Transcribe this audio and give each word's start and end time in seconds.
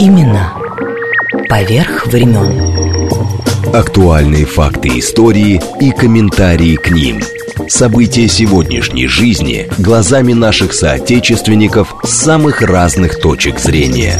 Имена 0.00 0.54
Поверх 1.50 2.06
времен. 2.06 2.50
Актуальные 3.74 4.46
факты 4.46 4.98
истории 4.98 5.60
и 5.78 5.90
комментарии 5.90 6.76
к 6.76 6.90
ним. 6.90 7.20
События 7.68 8.28
сегодняшней 8.28 9.06
жизни 9.06 9.68
глазами 9.76 10.32
наших 10.32 10.72
соотечественников 10.72 11.94
с 12.02 12.08
самых 12.08 12.62
разных 12.62 13.20
точек 13.20 13.58
зрения. 13.58 14.18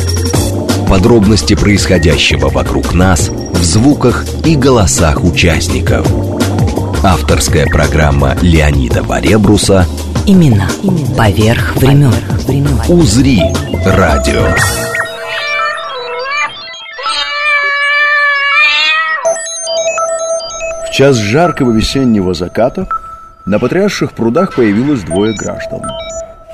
Подробности 0.86 1.54
происходящего 1.54 2.50
вокруг 2.50 2.92
нас 2.92 3.30
в 3.30 3.64
звуках 3.64 4.26
и 4.44 4.54
голосах 4.54 5.24
участников 5.24 6.06
Авторская 7.04 7.66
программа 7.66 8.36
Леонида 8.42 9.02
Баребруса 9.02 9.86
Имена 10.24 10.68
Поверх 11.18 11.74
времен 11.74 12.14
«Узри» 12.88 13.42
радио 13.84 14.46
В 20.86 20.90
час 20.92 21.16
жаркого 21.16 21.72
весеннего 21.72 22.34
заката 22.34 22.86
на 23.46 23.58
потрясших 23.58 24.12
прудах 24.12 24.54
появилось 24.54 25.02
двое 25.02 25.34
граждан. 25.34 25.82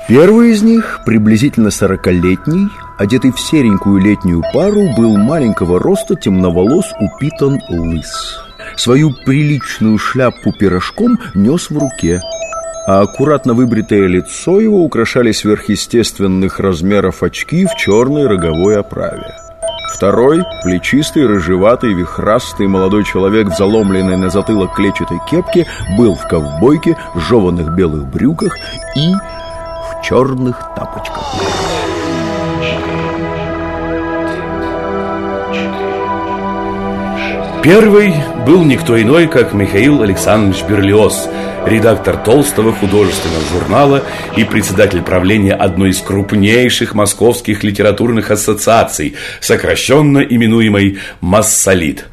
Первый 0.07 0.53
из 0.53 0.63
них, 0.63 1.01
приблизительно 1.05 1.69
сорокалетний, 1.69 2.69
одетый 2.97 3.31
в 3.31 3.39
серенькую 3.39 4.01
летнюю 4.01 4.41
пару, 4.51 4.95
был 4.97 5.15
маленького 5.15 5.79
роста, 5.79 6.15
темноволос, 6.15 6.85
упитан 6.99 7.61
лыс. 7.69 8.48
Свою 8.79 9.11
приличную 9.11 9.97
шляпу 9.97 10.53
пирожком 10.53 11.19
нес 11.35 11.69
в 11.69 11.77
руке, 11.77 12.21
а 12.87 13.01
аккуратно 13.01 13.53
выбритое 13.53 14.07
лицо 14.07 14.61
его 14.61 14.85
украшали 14.85 15.33
сверхъестественных 15.33 16.61
размеров 16.61 17.21
очки 17.21 17.65
в 17.65 17.75
черной 17.75 18.25
роговой 18.27 18.79
оправе. 18.79 19.35
Второй, 19.93 20.45
плечистый, 20.63 21.27
рыжеватый, 21.27 21.93
вихрастый 21.93 22.67
молодой 22.67 23.03
человек 23.03 23.49
в 23.49 23.57
заломленной 23.57 24.15
на 24.15 24.29
затылок 24.29 24.73
клетчатой 24.75 25.19
кепке 25.29 25.67
был 25.97 26.15
в 26.15 26.25
ковбойке, 26.29 26.95
жеванных 27.15 27.75
белых 27.75 28.07
брюках 28.07 28.55
и 28.95 29.11
в 29.11 30.01
черных 30.05 30.57
тапочках. 30.77 31.68
Первый 37.61 38.13
был 38.45 38.63
никто 38.63 38.99
иной, 39.01 39.27
как 39.27 39.53
Михаил 39.53 40.01
Александрович 40.01 40.63
Берлиоз, 40.63 41.27
редактор 41.65 42.15
толстого 42.15 42.71
художественного 42.71 43.43
журнала 43.51 44.03
и 44.37 44.45
председатель 44.45 45.01
правления 45.01 45.53
одной 45.53 45.89
из 45.89 45.99
крупнейших 45.99 46.93
московских 46.95 47.63
литературных 47.63 48.31
ассоциаций, 48.31 49.15
сокращенно 49.41 50.19
именуемой 50.19 50.99
«Массолит». 51.19 52.05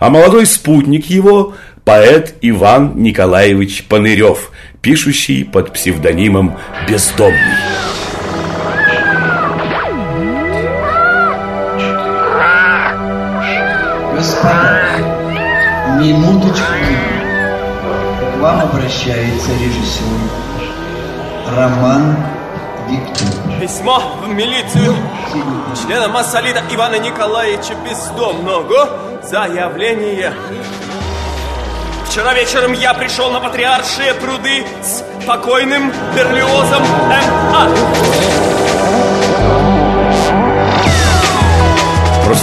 А 0.00 0.10
молодой 0.10 0.46
спутник 0.46 1.06
его– 1.06 1.54
поэт 1.84 2.34
Иван 2.42 3.00
Николаевич 3.00 3.84
Панырев, 3.84 4.50
пишущий 4.82 5.44
под 5.44 5.72
псевдонимом 5.72 6.58
«Бездомный». 6.88 7.38
Господа, 14.18 14.67
минуточку. 15.98 16.64
К 18.34 18.40
вам 18.40 18.60
обращается 18.60 19.50
режиссер 19.52 20.04
Роман 21.56 22.16
Виктор. 22.88 23.60
Письмо 23.60 24.00
в 24.22 24.28
милицию 24.28 24.94
члена 25.82 26.08
Массолита 26.08 26.62
Ивана 26.70 26.98
Николаевича 26.98 27.74
Бездомного. 27.84 29.20
Заявление. 29.22 30.32
Вчера 32.08 32.32
вечером 32.32 32.72
я 32.72 32.94
пришел 32.94 33.30
на 33.30 33.40
Патриаршие 33.40 34.14
пруды 34.14 34.64
с 34.82 35.04
покойным 35.26 35.92
Берлиозом 36.14 36.82
М.А. 37.10 38.57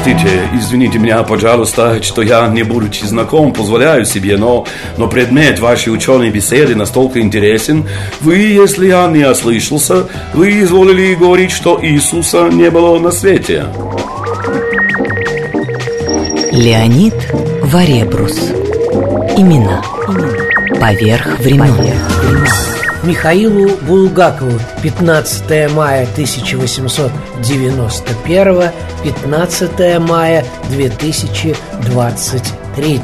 Простите, 0.05 0.47
извините 0.53 0.99
меня, 0.99 1.23
пожалуйста, 1.23 2.03
что 2.03 2.21
я, 2.21 2.47
не 2.47 2.61
будучи 2.61 3.05
знаком, 3.05 3.51
позволяю 3.51 4.05
себе, 4.05 4.37
но, 4.37 4.67
но 4.97 5.07
предмет 5.07 5.57
вашей 5.57 5.91
ученой 5.91 6.29
беседы 6.29 6.75
настолько 6.75 7.19
интересен. 7.19 7.87
Вы, 8.21 8.37
если 8.37 8.85
я 8.89 9.07
не 9.07 9.23
ослышался, 9.23 10.05
вы 10.35 10.61
изволили 10.61 11.15
говорить, 11.15 11.49
что 11.49 11.83
Иисуса 11.83 12.49
не 12.49 12.69
было 12.69 12.99
на 12.99 13.09
свете. 13.09 13.65
Леонид 16.51 17.15
Варебрус 17.63 18.51
Имена 19.37 19.81
Поверх 20.79 21.39
времен 21.39 21.73
Михаилу 23.05 23.69
Булгакову 23.81 24.59
15 24.81 25.71
мая 25.71 26.07
1891 26.13 28.71
15 29.03 29.99
мая 29.99 30.45
2023 30.69 33.01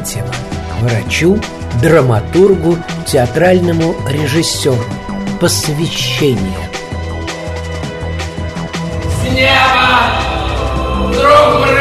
Врачу, 0.81 1.39
драматургу, 1.81 2.77
театральному 3.05 3.95
режиссеру. 4.09 4.83
Посвящение. 5.39 6.69
С 9.19 9.23
неба 9.31 10.09
вдруг 11.09 11.80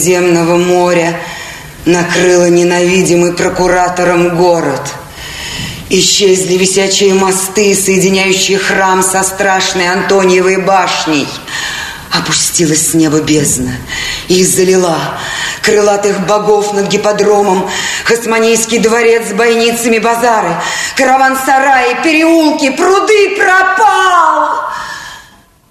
Средиземного 0.00 0.56
моря, 0.56 1.20
накрыла 1.84 2.48
ненавидимый 2.48 3.34
прокуратором 3.34 4.34
город. 4.34 4.80
Исчезли 5.90 6.54
висячие 6.54 7.12
мосты, 7.12 7.74
соединяющие 7.74 8.56
храм 8.56 9.02
со 9.02 9.22
страшной 9.22 9.90
Антониевой 9.90 10.56
башней. 10.56 11.28
Опустилась 12.12 12.88
с 12.88 12.94
неба 12.94 13.20
бездна 13.20 13.72
и 14.28 14.42
залила 14.42 15.18
крылатых 15.60 16.26
богов 16.26 16.72
над 16.72 16.88
гипподромом, 16.88 17.68
Хасманийский 18.04 18.78
дворец 18.78 19.28
с 19.28 19.32
бойницами 19.32 19.98
базары, 19.98 20.56
караван-сараи, 20.96 22.02
переулки, 22.02 22.70
пруды 22.70 23.36
пропал! 23.36 24.70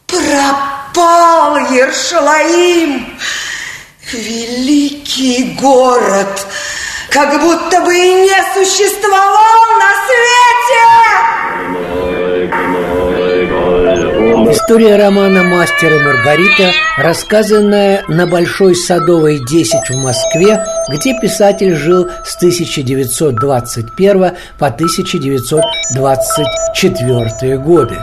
Пропал 0.05 1.57
Ершалаим! 1.73 3.17
Великий 4.13 5.55
город, 5.59 6.47
как 7.11 7.41
будто 7.41 7.81
бы 7.81 7.95
и 7.95 8.13
не 8.13 8.43
существовал 8.55 9.77
на 9.79 9.91
свете! 10.07 11.29
История 14.51 14.95
романа 14.95 15.43
«Мастер 15.43 15.93
и 15.93 15.99
Маргарита», 15.99 16.71
рассказанная 16.97 18.03
на 18.07 18.25
Большой 18.25 18.75
Садовой 18.75 19.45
10 19.45 19.91
в 19.91 19.97
Москве, 19.97 20.65
где 20.89 21.13
писатель 21.19 21.75
жил 21.75 22.09
с 22.25 22.35
1921 22.37 24.31
по 24.57 24.65
1924 24.67 27.57
годы. 27.59 27.99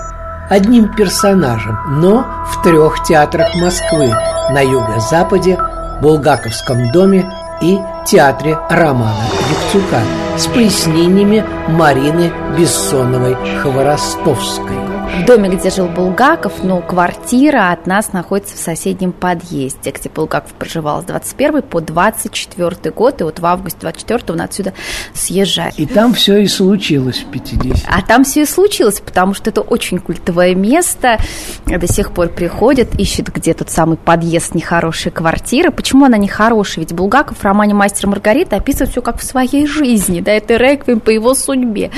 Одним 0.49 0.95
персонажем, 0.95 1.77
но 2.01 2.25
в 2.53 2.63
трех 2.63 3.03
театрах 3.03 3.53
Москвы 3.57 4.15
на 4.51 4.61
юго-западе, 4.61 5.59
Булгаковском 6.01 6.93
доме 6.93 7.31
и 7.63 7.79
театре 8.07 8.59
Романа 8.69 9.25
Виктюка 9.49 10.01
с 10.37 10.47
пояснениями 10.47 11.43
Марины 11.69 12.31
Бессоновой-Хворостовской. 12.57 14.96
В 15.07 15.25
доме, 15.25 15.49
где 15.49 15.71
жил 15.71 15.87
Булгаков, 15.87 16.63
но 16.63 16.81
квартира 16.81 17.71
от 17.71 17.87
нас 17.87 18.13
находится 18.13 18.57
в 18.57 18.59
соседнем 18.59 19.13
подъезде, 19.13 19.91
где 19.91 20.09
Булгаков 20.09 20.53
проживал 20.55 21.03
с 21.03 21.05
21 21.05 21.63
по 21.63 21.81
24 21.81 22.93
год, 22.93 23.21
и 23.21 23.25
вот 23.25 23.39
в 23.39 23.47
августе 23.47 23.79
24 23.81 24.21
он 24.29 24.41
отсюда 24.41 24.73
съезжает. 25.15 25.79
И 25.79 25.87
там 25.87 26.13
все 26.13 26.39
и 26.39 26.47
случилось 26.47 27.19
в 27.19 27.31
50 27.31 27.85
А 27.89 28.03
там 28.03 28.25
все 28.25 28.43
и 28.43 28.47
случилось, 28.47 29.01
потому 29.01 29.35
что 29.35 29.51
это 29.51 29.61
очень 29.61 29.99
культовое 29.99 30.55
место, 30.55 31.19
до 31.67 31.87
сих 31.87 32.13
пор 32.13 32.29
приходят, 32.29 32.95
ищут, 32.99 33.29
где 33.29 33.55
тот 33.55 33.71
самый 33.71 33.97
подъезд 33.97 34.55
нехорошей 34.55 35.13
квартиры. 35.13 35.71
Почему 35.71 36.05
она 36.05 36.19
нехорошая? 36.19 36.85
Ведь 36.85 36.95
Булгаков 36.95 37.39
в 37.39 37.45
романе 37.45 37.75
«Мастер 37.75 38.09
Маргарита» 38.09 38.57
описывает 38.57 38.91
все 38.91 39.03
как 39.03 39.19
в 39.19 39.25
своей 39.25 39.67
жизни, 39.67 40.21
да, 40.21 40.33
это 40.33 40.57
реквием 40.57 41.01
по 41.01 41.11
его 41.11 41.35
судьбе. 41.35 41.91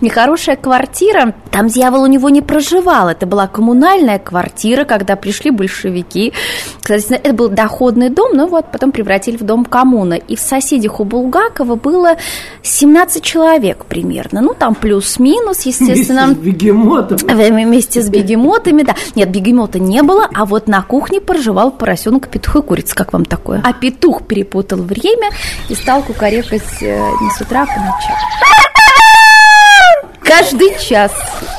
Нехорошая 0.00 0.56
квартира, 0.56 1.34
там 1.50 1.68
дьявол 1.68 2.02
у 2.02 2.06
него 2.06 2.28
не 2.28 2.42
проживал, 2.56 3.10
это 3.10 3.26
была 3.26 3.48
коммунальная 3.48 4.18
квартира, 4.18 4.84
когда 4.84 5.14
пришли 5.14 5.50
большевики. 5.50 6.32
Кстати, 6.80 7.12
это 7.12 7.34
был 7.34 7.50
доходный 7.50 8.08
дом, 8.08 8.34
но 8.34 8.46
вот 8.46 8.72
потом 8.72 8.92
превратили 8.92 9.36
в 9.36 9.42
дом 9.42 9.66
коммуны. 9.66 10.22
И 10.26 10.36
в 10.36 10.40
соседях 10.40 10.98
у 10.98 11.04
Булгакова 11.04 11.74
было 11.74 12.16
17 12.62 13.22
человек 13.22 13.84
примерно. 13.84 14.40
Ну, 14.40 14.54
там 14.54 14.74
плюс-минус, 14.74 15.66
естественно. 15.66 16.28
Вместе 16.28 16.40
с 16.40 16.44
бегемотом. 16.44 17.18
Вместе 17.18 18.00
с 18.00 18.08
бегемотами, 18.08 18.82
да. 18.84 18.94
Нет, 19.14 19.30
бегемота 19.30 19.78
не 19.78 20.02
было, 20.02 20.26
а 20.32 20.46
вот 20.46 20.66
на 20.66 20.80
кухне 20.80 21.20
проживал 21.20 21.70
поросенок, 21.70 22.28
петух 22.28 22.56
и 22.56 22.62
курица. 22.62 22.94
Как 22.94 23.12
вам 23.12 23.26
такое? 23.26 23.60
А 23.62 23.74
петух 23.74 24.22
перепутал 24.26 24.78
время 24.78 25.28
и 25.68 25.74
стал 25.74 26.02
кукарекать 26.02 26.62
э, 26.80 26.96
не 27.20 27.30
с 27.30 27.40
утра, 27.42 27.64
а 27.64 27.66
по 27.66 27.80
ночам. 27.80 28.75
Каждый 30.26 30.76
час. 30.80 31.12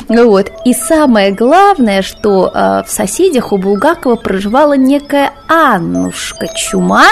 Вот. 0.09 0.51
И 0.65 0.73
самое 0.73 1.31
главное, 1.31 2.01
что 2.01 2.51
э, 2.53 2.83
в 2.85 2.91
соседях 2.91 3.51
у 3.51 3.57
Булгакова 3.57 4.15
проживала 4.15 4.73
некая 4.73 5.31
Аннушка 5.47 6.47
Чума. 6.55 7.07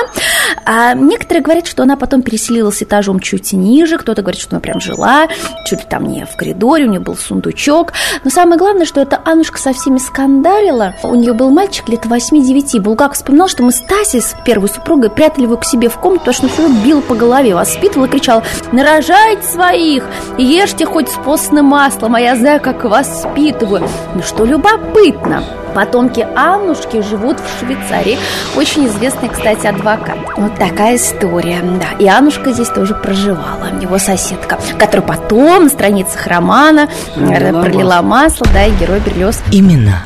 А 0.65 0.93
некоторые 0.93 1.43
говорят, 1.43 1.67
что 1.67 1.83
она 1.83 1.95
потом 1.95 2.21
переселилась 2.21 2.83
этажом 2.83 3.19
чуть 3.19 3.53
ниже, 3.53 3.97
кто-то 3.97 4.21
говорит, 4.21 4.41
что 4.41 4.55
она 4.55 4.59
прям 4.61 4.79
жила 4.79 5.27
чуть 5.65 5.79
ли 5.79 5.85
там 5.89 6.07
не 6.07 6.25
в 6.25 6.35
коридоре, 6.35 6.85
у 6.85 6.89
нее 6.89 6.99
был 6.99 7.15
сундучок. 7.15 7.93
Но 8.23 8.29
самое 8.29 8.57
главное, 8.57 8.85
что 8.85 9.01
эта 9.01 9.19
Аннушка 9.25 9.57
со 9.57 9.73
всеми 9.73 9.97
скандалила. 9.97 10.95
У 11.03 11.15
нее 11.15 11.33
был 11.33 11.49
мальчик 11.49 11.89
лет 11.89 12.05
8-9. 12.05 12.79
Булгаков 12.79 13.17
вспоминал, 13.17 13.47
что 13.47 13.63
мы 13.63 13.71
с 13.71 13.81
Тасей, 13.81 14.21
с 14.21 14.35
первой 14.45 14.69
супругой, 14.69 15.09
прятали 15.09 15.43
его 15.43 15.57
к 15.57 15.65
себе 15.65 15.89
в 15.89 15.97
комнату, 15.97 16.25
потому 16.25 16.49
что 16.49 16.63
он 16.63 16.71
все 16.71 16.83
бил 16.83 17.01
по 17.01 17.15
голове, 17.15 17.55
воспитывал 17.55 18.05
и 18.05 18.09
кричал, 18.09 18.43
нарожайте 18.71 19.43
своих, 19.43 20.03
ешьте 20.37 20.85
хоть 20.85 21.09
с 21.09 21.15
постным 21.45 21.65
маслом, 21.65 22.15
а 22.15 22.19
я 22.19 22.35
знаю, 22.35 22.59
как 22.59 22.83
воспитываю. 22.85 23.87
Ну 24.15 24.23
что 24.23 24.45
любопытно, 24.45 25.43
Потомки 25.75 26.25
Аннушки 26.35 27.01
живут 27.01 27.37
в 27.39 27.59
Швейцарии. 27.59 28.17
Очень 28.55 28.87
известный, 28.87 29.29
кстати, 29.29 29.67
адвокат. 29.67 30.17
Вот 30.37 30.55
такая 30.55 30.95
история, 30.95 31.61
да. 31.61 31.97
И 31.99 32.07
Аннушка 32.07 32.51
здесь 32.51 32.69
тоже 32.69 32.95
проживала, 32.95 33.69
его 33.79 33.99
соседка, 33.99 34.57
которая 34.79 35.05
потом 35.05 35.65
на 35.65 35.69
страницах 35.69 36.25
романа 36.25 36.87
пролила, 37.15 37.61
пролила 37.61 38.01
масло, 38.01 38.47
да, 38.51 38.65
и 38.65 38.71
герой 38.71 38.99
Берлиоз. 39.01 39.43
Именно 39.51 40.01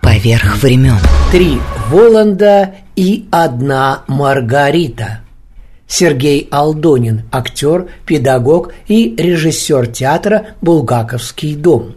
поверх 0.00 0.56
времен. 0.56 0.98
Три 1.30 1.60
Воланда 1.88 2.70
и 2.96 3.26
одна 3.30 4.00
Маргарита. 4.08 5.21
Сергей 5.94 6.48
Алдонин, 6.50 7.24
актер, 7.30 7.86
педагог 8.06 8.72
и 8.88 9.14
режиссер 9.14 9.88
театра 9.88 10.46
«Булгаковский 10.62 11.54
дом». 11.54 11.96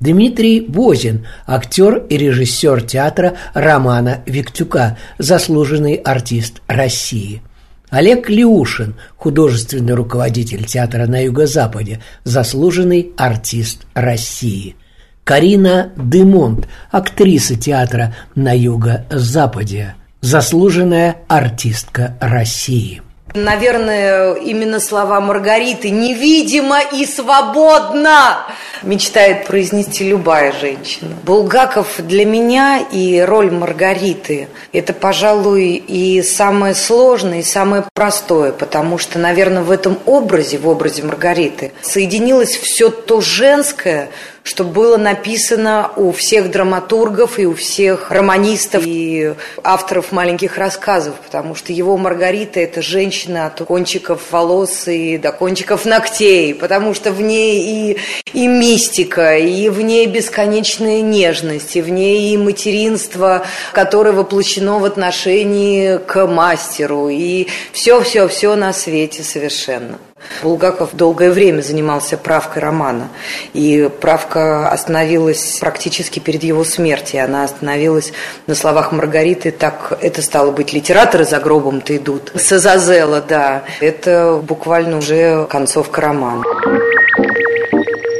Дмитрий 0.00 0.62
Бозин, 0.62 1.28
актер 1.46 2.04
и 2.08 2.16
режиссер 2.16 2.82
театра 2.82 3.34
Романа 3.54 4.24
Виктюка, 4.26 4.98
заслуженный 5.18 5.94
артист 5.94 6.60
России. 6.66 7.40
Олег 7.88 8.28
Леушин, 8.28 8.96
художественный 9.16 9.94
руководитель 9.94 10.64
театра 10.64 11.06
на 11.06 11.22
Юго-Западе, 11.22 12.00
заслуженный 12.24 13.12
артист 13.16 13.86
России. 13.94 14.74
Карина 15.22 15.92
Демонт, 15.96 16.66
актриса 16.90 17.54
театра 17.54 18.12
на 18.34 18.56
Юго-Западе, 18.56 19.94
заслуженная 20.20 21.18
артистка 21.28 22.18
России. 22.20 23.02
Наверное, 23.34 24.34
именно 24.34 24.80
слова 24.80 25.20
Маргариты 25.20 25.90
«невидимо 25.90 26.80
и 26.80 27.04
свободно» 27.04 28.46
мечтает 28.82 29.46
произнести 29.46 30.08
любая 30.08 30.52
женщина. 30.52 31.16
Булгаков 31.24 31.96
для 31.98 32.24
меня 32.24 32.78
и 32.78 33.20
роль 33.20 33.50
Маргариты– 33.50 34.48
это, 34.72 34.92
пожалуй, 34.92 35.74
и 35.74 36.22
самое 36.22 36.74
сложное, 36.74 37.40
и 37.40 37.42
самое 37.42 37.84
простое, 37.94 38.52
потому 38.52 38.96
что, 38.96 39.18
наверное, 39.18 39.62
в 39.62 39.70
этом 39.70 39.98
образе, 40.06 40.58
в 40.58 40.68
образе 40.68 41.02
Маргариты, 41.02 41.72
соединилось 41.82 42.56
все 42.56 42.90
то 42.90 43.20
женское, 43.20 44.08
что 44.46 44.62
было 44.62 44.96
написано 44.96 45.90
у 45.96 46.12
всех 46.12 46.52
драматургов 46.52 47.40
и 47.40 47.46
у 47.46 47.54
всех 47.54 48.12
романистов 48.12 48.84
и 48.86 49.34
авторов 49.64 50.12
маленьких 50.12 50.56
рассказов, 50.56 51.16
потому 51.16 51.56
что 51.56 51.72
его 51.72 51.96
Маргарита– 51.96 52.60
это 52.60 52.80
женщина 52.80 53.46
от 53.46 53.58
кончиков 53.66 54.22
волос 54.30 54.86
и 54.86 55.18
до 55.18 55.32
кончиков 55.32 55.84
ногтей, 55.84 56.54
потому 56.54 56.94
что 56.94 57.10
в 57.10 57.20
ней 57.20 57.90
и, 57.90 57.98
и 58.34 58.46
мистика, 58.46 59.36
и 59.36 59.68
в 59.68 59.80
ней 59.80 60.06
бесконечная 60.06 61.00
нежность, 61.00 61.74
и 61.74 61.82
в 61.82 61.90
ней 61.90 62.32
и 62.32 62.36
материнство, 62.36 63.44
которое 63.72 64.12
воплощено 64.12 64.78
в 64.78 64.84
отношении 64.84 65.98
к 65.98 66.24
мастеру, 66.24 67.08
и 67.08 67.48
все-все-все 67.72 68.54
на 68.54 68.72
свете 68.72 69.24
совершенно. 69.24 69.98
Булгаков 70.42 70.94
долгое 70.94 71.30
время 71.30 71.62
занимался 71.62 72.16
правкой 72.16 72.62
романа, 72.62 73.08
и 73.52 73.90
правка 74.00 74.68
остановилась 74.68 75.58
практически 75.60 76.18
перед 76.18 76.42
его 76.42 76.64
смертью. 76.64 77.24
Она 77.24 77.44
остановилась 77.44 78.12
на 78.46 78.54
словах 78.54 78.92
Маргариты, 78.92 79.50
так 79.50 79.98
это 80.00 80.22
стало 80.22 80.50
быть, 80.50 80.72
литераторы 80.72 81.24
за 81.24 81.38
гробом-то 81.38 81.96
идут. 81.96 82.32
С 82.34 82.52
Азазела, 82.52 83.20
да. 83.20 83.64
Это 83.80 84.40
буквально 84.42 84.98
уже 84.98 85.46
концовка 85.48 86.00
романа. 86.00 86.44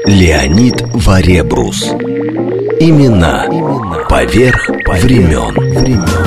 Леонид 0.06 0.82
Варебрус. 0.94 1.84
Имена, 2.78 3.46
Имена. 3.46 4.04
поверх 4.08 4.68
времен. 4.68 5.52
времен. 5.54 6.25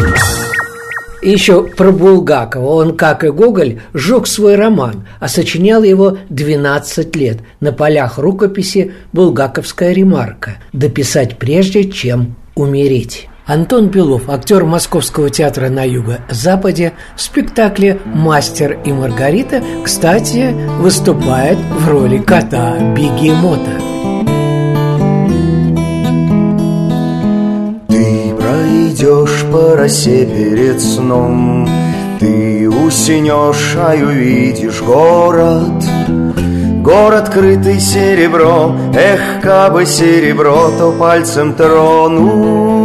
Еще 1.22 1.64
про 1.64 1.92
Булгакова. 1.92 2.66
Он, 2.66 2.96
как 2.96 3.24
и 3.24 3.30
Гоголь, 3.30 3.82
сжег 3.94 4.28
свой 4.28 4.56
роман, 4.56 5.08
а 5.20 5.28
сочинял 5.28 5.84
его 5.84 6.18
12 6.30 7.16
лет. 7.16 7.40
На 7.60 7.72
полях 7.72 8.18
рукописи 8.18 8.94
«Булгаковская 9.12 9.94
ремарка» 9.94 10.58
«Дописать 10.72 11.38
прежде, 11.38 11.92
чем 11.92 12.36
умереть». 12.56 13.28
Антон 13.46 13.88
Белов, 13.88 14.30
актер 14.30 14.64
Московского 14.64 15.32
театра 15.32 15.70
на 15.70 15.84
Юго-Западе, 15.84 16.94
в 17.16 17.22
спектакле 17.22 18.00
«Мастер 18.06 18.80
и 18.86 18.94
Маргарита», 18.94 19.64
кстати, 19.84 20.54
выступает 20.80 21.58
в 21.58 21.90
роли 21.90 22.20
кота 22.20 22.78
Бегемота. 22.96 23.89
Идешь 29.00 29.46
по 29.52 29.78
росе 29.78 30.26
перед 30.26 30.82
сном. 30.82 31.68
Ты 32.20 32.70
уснешь, 32.70 33.76
а 33.78 33.94
увидишь 33.96 34.82
город. 34.82 35.84
Город, 36.82 37.30
крытый 37.30 37.80
серебром 37.80 38.94
Эх, 38.94 39.42
кабы 39.42 39.86
серебро, 39.86 40.72
то 40.78 40.92
пальцем 40.92 41.54
тронуть. 41.54 42.80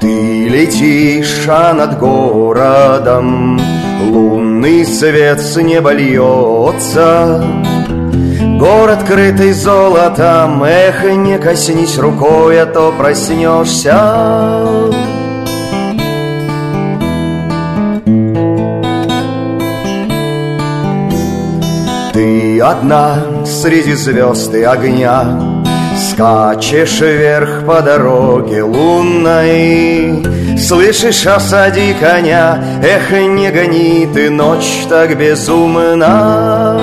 Ты 0.00 0.48
летишь, 0.48 1.46
а 1.48 1.74
над 1.74 1.98
городом 1.98 3.60
Лунный 4.08 4.86
свет 4.86 5.40
с 5.40 5.60
неба 5.60 5.92
льется 5.92 7.44
Город, 8.64 9.00
крытый 9.06 9.52
золотом, 9.52 10.64
эх, 10.64 11.04
не 11.04 11.38
коснись 11.38 11.98
рукой, 11.98 12.62
а 12.62 12.64
то 12.64 12.94
проснешься. 12.98 13.92
Ты 22.14 22.58
одна 22.62 23.44
среди 23.44 23.92
звезд 23.92 24.54
и 24.54 24.62
огня, 24.62 25.62
Скачешь 26.10 27.02
вверх 27.02 27.66
по 27.66 27.82
дороге 27.82 28.62
лунной 28.62 30.24
Слышишь, 30.58 31.26
осади 31.26 31.94
коня 32.00 32.64
Эх, 32.82 33.10
не 33.10 33.50
гони 33.50 34.08
ты 34.14 34.30
ночь 34.30 34.86
так 34.88 35.18
безумно 35.18 36.80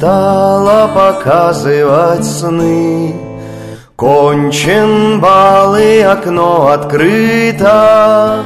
устала 0.00 0.88
показывать 0.94 2.24
сны. 2.24 3.14
Кончен 3.96 5.20
бал 5.20 5.76
и 5.76 6.00
окно 6.00 6.68
открыто. 6.68 8.42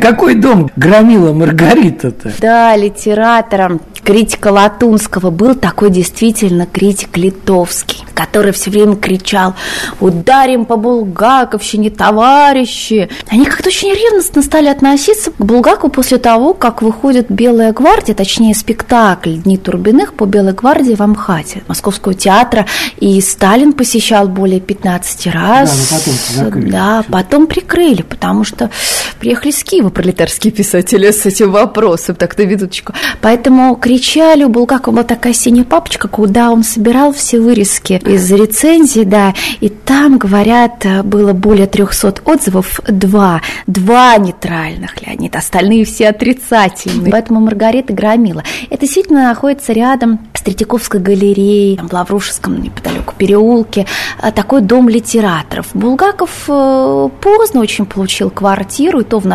Какой 0.00 0.34
дом 0.34 0.70
громила 0.76 1.32
Маргарита-то? 1.32 2.32
Да, 2.40 2.74
литератором, 2.76 3.80
критика 4.02 4.48
Латунского 4.48 5.30
был 5.30 5.54
такой 5.54 5.90
действительно 5.90 6.66
критик 6.66 7.16
литовский, 7.16 8.04
который 8.14 8.52
все 8.52 8.70
время 8.70 8.96
кричал 8.96 9.54
«Ударим 10.00 10.64
по 10.64 10.76
Булгаковщине, 10.76 11.90
товарищи!» 11.90 13.10
Они 13.28 13.44
как-то 13.44 13.68
очень 13.68 13.92
ревностно 13.92 14.42
стали 14.42 14.68
относиться 14.68 15.30
к 15.32 15.36
Булгакову 15.36 15.90
после 15.90 16.18
того, 16.18 16.54
как 16.54 16.82
выходит 16.82 17.30
«Белая 17.30 17.72
гвардия», 17.72 18.14
точнее 18.14 18.54
спектакль 18.54 19.34
«Дни 19.36 19.58
Турбиных» 19.58 20.14
по 20.14 20.24
«Белой 20.24 20.54
гвардии» 20.54 20.94
в 20.94 21.00
Амхате, 21.02 21.62
Московского 21.68 22.14
театра, 22.14 22.66
и 22.98 23.20
Сталин 23.20 23.72
посещал 23.72 24.28
более 24.28 24.60
15 24.60 25.26
раз. 25.26 25.88
Да, 25.90 25.96
потом 25.98 26.14
закрыли. 26.34 26.70
Да, 26.70 27.04
потом 27.10 27.46
прикрыли, 27.46 28.02
потому 28.02 28.44
что 28.44 28.70
приехали 29.18 29.50
с 29.50 29.62
Киева 29.62 29.89
пролетарские 29.90 30.52
писатели 30.52 31.10
с 31.10 31.26
этим 31.26 31.52
вопросом, 31.52 32.16
так 32.16 32.36
на 32.38 32.42
минуточку. 32.42 32.92
Поэтому 33.20 33.76
кричали, 33.76 34.44
у 34.44 34.48
Булгакова 34.48 34.94
была 34.94 35.04
такая 35.04 35.32
синяя 35.32 35.64
папочка, 35.64 36.08
куда 36.08 36.50
он 36.50 36.64
собирал 36.64 37.12
все 37.12 37.40
вырезки 37.40 38.00
из 38.04 38.30
рецензий, 38.30 39.04
да, 39.04 39.34
и 39.60 39.68
там, 39.68 40.18
говорят, 40.18 40.84
было 41.04 41.32
более 41.32 41.66
300 41.66 42.22
отзывов, 42.24 42.80
два, 42.88 43.42
два 43.66 44.16
нейтральных, 44.16 45.00
Леонид, 45.06 45.36
остальные 45.36 45.84
все 45.84 46.08
отрицательные. 46.08 47.10
Поэтому 47.10 47.40
Маргарита 47.40 47.92
громила. 47.92 48.42
Это 48.68 48.82
действительно 48.82 49.24
находится 49.24 49.72
рядом 49.72 50.20
с 50.34 50.42
Третьяковской 50.42 51.00
галереей, 51.00 51.76
там, 51.76 51.88
в 51.88 51.92
Лаврушевском 51.92 52.60
неподалеку 52.62 53.14
переулке, 53.16 53.86
а, 54.18 54.32
такой 54.32 54.62
дом 54.62 54.88
литераторов. 54.88 55.68
Булгаков 55.74 56.44
э, 56.48 57.08
поздно 57.20 57.60
очень 57.60 57.86
получил 57.86 58.30
квартиру, 58.30 59.00
и 59.00 59.04
то 59.04 59.18
в 59.18 59.26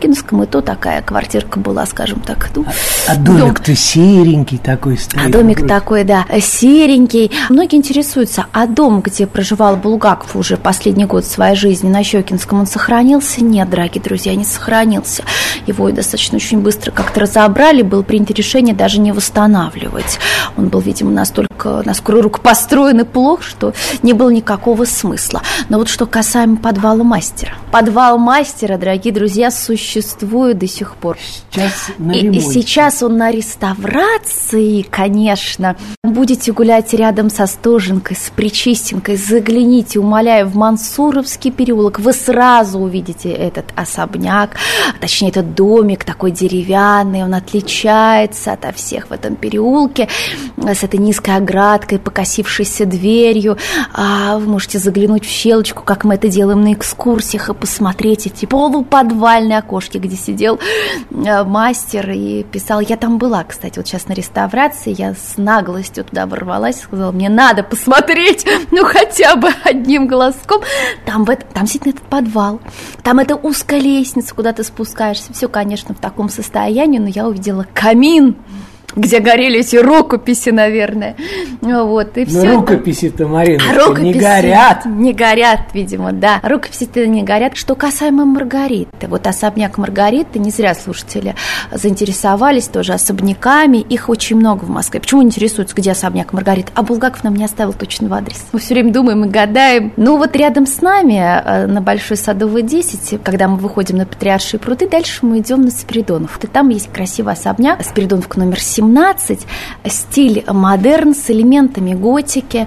Нащекинском, 0.00 0.42
и 0.42 0.46
то 0.46 0.60
такая 0.60 1.02
квартирка 1.02 1.58
была, 1.60 1.84
скажем 1.86 2.20
так, 2.20 2.50
ну, 2.54 2.64
А 3.06 3.16
домик-то 3.16 3.74
серенький 3.74 4.58
такой 4.58 4.96
стоит. 4.96 5.26
а 5.26 5.28
домик 5.28 5.66
такой, 5.66 6.04
да, 6.04 6.24
серенький. 6.40 7.30
Многие 7.48 7.76
интересуются, 7.76 8.46
а 8.52 8.66
дом, 8.66 9.00
где 9.00 9.26
проживал 9.26 9.76
Булгаков 9.76 10.36
уже 10.36 10.56
последний 10.56 11.04
год 11.04 11.24
своей 11.24 11.56
жизни 11.56 11.88
на 11.88 12.02
Щекинском, 12.02 12.60
он 12.60 12.66
сохранился? 12.66 13.44
Нет, 13.44 13.68
дорогие 13.68 14.02
друзья, 14.02 14.34
не 14.34 14.44
сохранился. 14.44 15.24
Его 15.66 15.90
достаточно 15.90 16.36
очень 16.36 16.60
быстро 16.60 16.90
как-то 16.90 17.20
разобрали, 17.20 17.82
было 17.82 18.02
принято 18.02 18.32
решение 18.32 18.74
даже 18.74 19.00
не 19.00 19.12
восстанавливать. 19.12 20.18
Он 20.56 20.68
был, 20.68 20.80
видимо, 20.80 21.10
настолько 21.10 21.82
на 21.84 21.94
скорую 21.94 22.24
руку 22.24 22.40
построен 22.40 23.00
и 23.00 23.04
плох, 23.04 23.42
что 23.42 23.74
не 24.02 24.12
было 24.12 24.30
никакого 24.30 24.84
смысла. 24.84 25.42
Но 25.68 25.78
вот 25.78 25.88
что 25.88 26.06
касаемо 26.06 26.56
подвала 26.56 27.04
мастера. 27.04 27.52
Подвал 27.70 28.18
мастера, 28.18 28.76
дорогие 28.78 29.12
друзья, 29.12 29.50
существует 29.50 29.89
до 30.54 30.66
сих 30.66 30.96
пор. 30.96 31.16
Сейчас 31.50 31.90
на 31.98 32.12
И, 32.12 32.28
и 32.28 32.40
сейчас 32.40 33.02
он 33.02 33.16
на 33.16 33.30
реставрации, 33.30 34.82
конечно. 34.82 35.76
Будете 36.04 36.52
гулять 36.52 36.92
рядом 36.94 37.30
со 37.30 37.46
Стоженкой, 37.46 38.16
с 38.16 38.30
Причистенкой, 38.30 39.16
загляните, 39.16 39.98
умоляю, 39.98 40.46
в 40.48 40.56
Мансуровский 40.56 41.50
переулок. 41.50 41.98
Вы 41.98 42.12
сразу 42.12 42.78
увидите 42.78 43.30
этот 43.30 43.66
особняк, 43.74 44.56
точнее, 45.00 45.30
этот 45.30 45.54
домик 45.54 46.04
такой 46.04 46.30
деревянный, 46.30 47.22
он 47.22 47.34
отличается 47.34 48.52
ото 48.52 48.72
всех 48.72 49.08
в 49.08 49.12
этом 49.12 49.36
переулке 49.36 50.08
с 50.56 50.82
этой 50.82 50.98
низкой 50.98 51.36
оградкой, 51.36 51.98
покосившейся 51.98 52.86
дверью. 52.86 53.56
А 53.92 54.38
вы 54.38 54.46
можете 54.46 54.78
заглянуть 54.78 55.24
в 55.24 55.30
щелочку, 55.30 55.82
как 55.82 56.04
мы 56.04 56.14
это 56.14 56.28
делаем 56.28 56.62
на 56.62 56.72
экскурсиях, 56.74 57.48
и 57.48 57.54
посмотреть 57.54 58.26
эти 58.26 58.46
полуподвальные 58.46 59.58
окошки, 59.58 59.79
где 59.88 60.16
сидел 60.16 60.58
э, 61.10 61.44
мастер 61.44 62.10
и 62.10 62.42
писал. 62.44 62.80
Я 62.80 62.96
там 62.96 63.18
была, 63.18 63.44
кстати, 63.44 63.78
вот 63.78 63.86
сейчас 63.88 64.08
на 64.08 64.12
реставрации, 64.12 64.94
я 64.96 65.14
с 65.14 65.36
наглостью 65.36 66.04
туда 66.04 66.26
ворвалась, 66.26 66.80
сказала, 66.80 67.12
мне 67.12 67.28
надо 67.28 67.62
посмотреть, 67.62 68.46
ну 68.70 68.84
хотя 68.84 69.36
бы 69.36 69.48
одним 69.64 70.06
глазком. 70.06 70.62
Там, 71.06 71.24
в 71.24 71.30
это- 71.30 71.46
там 71.46 71.62
действительно 71.64 71.92
этот 71.92 72.04
подвал, 72.08 72.60
там 73.02 73.18
эта 73.18 73.36
узкая 73.36 73.80
лестница, 73.80 74.34
куда 74.34 74.52
ты 74.52 74.62
спускаешься. 74.64 75.32
Все, 75.32 75.48
конечно, 75.48 75.94
в 75.94 75.98
таком 75.98 76.28
состоянии, 76.28 76.98
но 76.98 77.08
я 77.08 77.26
увидела 77.26 77.66
камин, 77.72 78.36
где 78.96 79.20
горели 79.20 79.60
эти 79.60 79.76
рукописи, 79.76 80.50
наверное. 80.50 81.16
Вот, 81.60 82.16
и 82.18 82.24
Но 82.24 82.26
все. 82.26 82.54
рукописи-то, 82.54 83.26
Марина, 83.28 83.62
А 83.68 83.72
не 83.72 83.78
рукописи 83.78 84.18
горят. 84.18 84.86
Не 84.86 85.12
горят, 85.12 85.60
видимо, 85.72 86.12
да. 86.12 86.40
Рукописи-то 86.42 87.06
не 87.06 87.22
горят. 87.22 87.56
Что 87.56 87.74
касаемо 87.74 88.24
Маргариты, 88.24 89.06
вот 89.08 89.26
особняк 89.26 89.78
Маргариты, 89.78 90.38
не 90.38 90.50
зря 90.50 90.74
слушатели 90.74 91.34
заинтересовались 91.72 92.68
тоже 92.68 92.92
особняками. 92.92 93.78
Их 93.78 94.08
очень 94.08 94.36
много 94.36 94.64
в 94.64 94.70
Москве. 94.70 95.00
Почему 95.00 95.22
интересуются, 95.22 95.74
где 95.74 95.92
особняк 95.92 96.32
Маргариты? 96.32 96.72
А 96.74 96.82
Булгаков 96.82 97.24
нам 97.24 97.36
не 97.36 97.44
оставил 97.44 97.72
точного 97.72 98.18
адреса. 98.18 98.42
Мы 98.52 98.58
все 98.58 98.74
время 98.74 98.92
думаем 98.92 99.24
и 99.24 99.28
гадаем. 99.28 99.92
Ну 99.96 100.16
вот 100.16 100.34
рядом 100.36 100.66
с 100.66 100.80
нами, 100.80 101.14
э, 101.14 101.66
на 101.66 101.80
Большой 101.80 102.16
Садовой 102.16 102.62
10, 102.62 103.20
когда 103.22 103.48
мы 103.48 103.56
выходим 103.56 103.96
на 103.96 104.06
Патриаршие 104.06 104.60
пруды, 104.60 104.88
дальше 104.88 105.24
мы 105.24 105.38
идем 105.38 105.62
на 105.62 105.70
Спиридонов. 105.70 106.38
И 106.42 106.46
там 106.46 106.68
есть 106.68 106.92
красивый 106.92 107.34
особняк, 107.34 107.82
Спиридоновка 107.84 108.38
номер 108.38 108.60
17, 108.70 109.46
стиль 109.86 110.44
модерн 110.46 111.14
с 111.14 111.30
элементами 111.30 111.94
готики. 111.94 112.66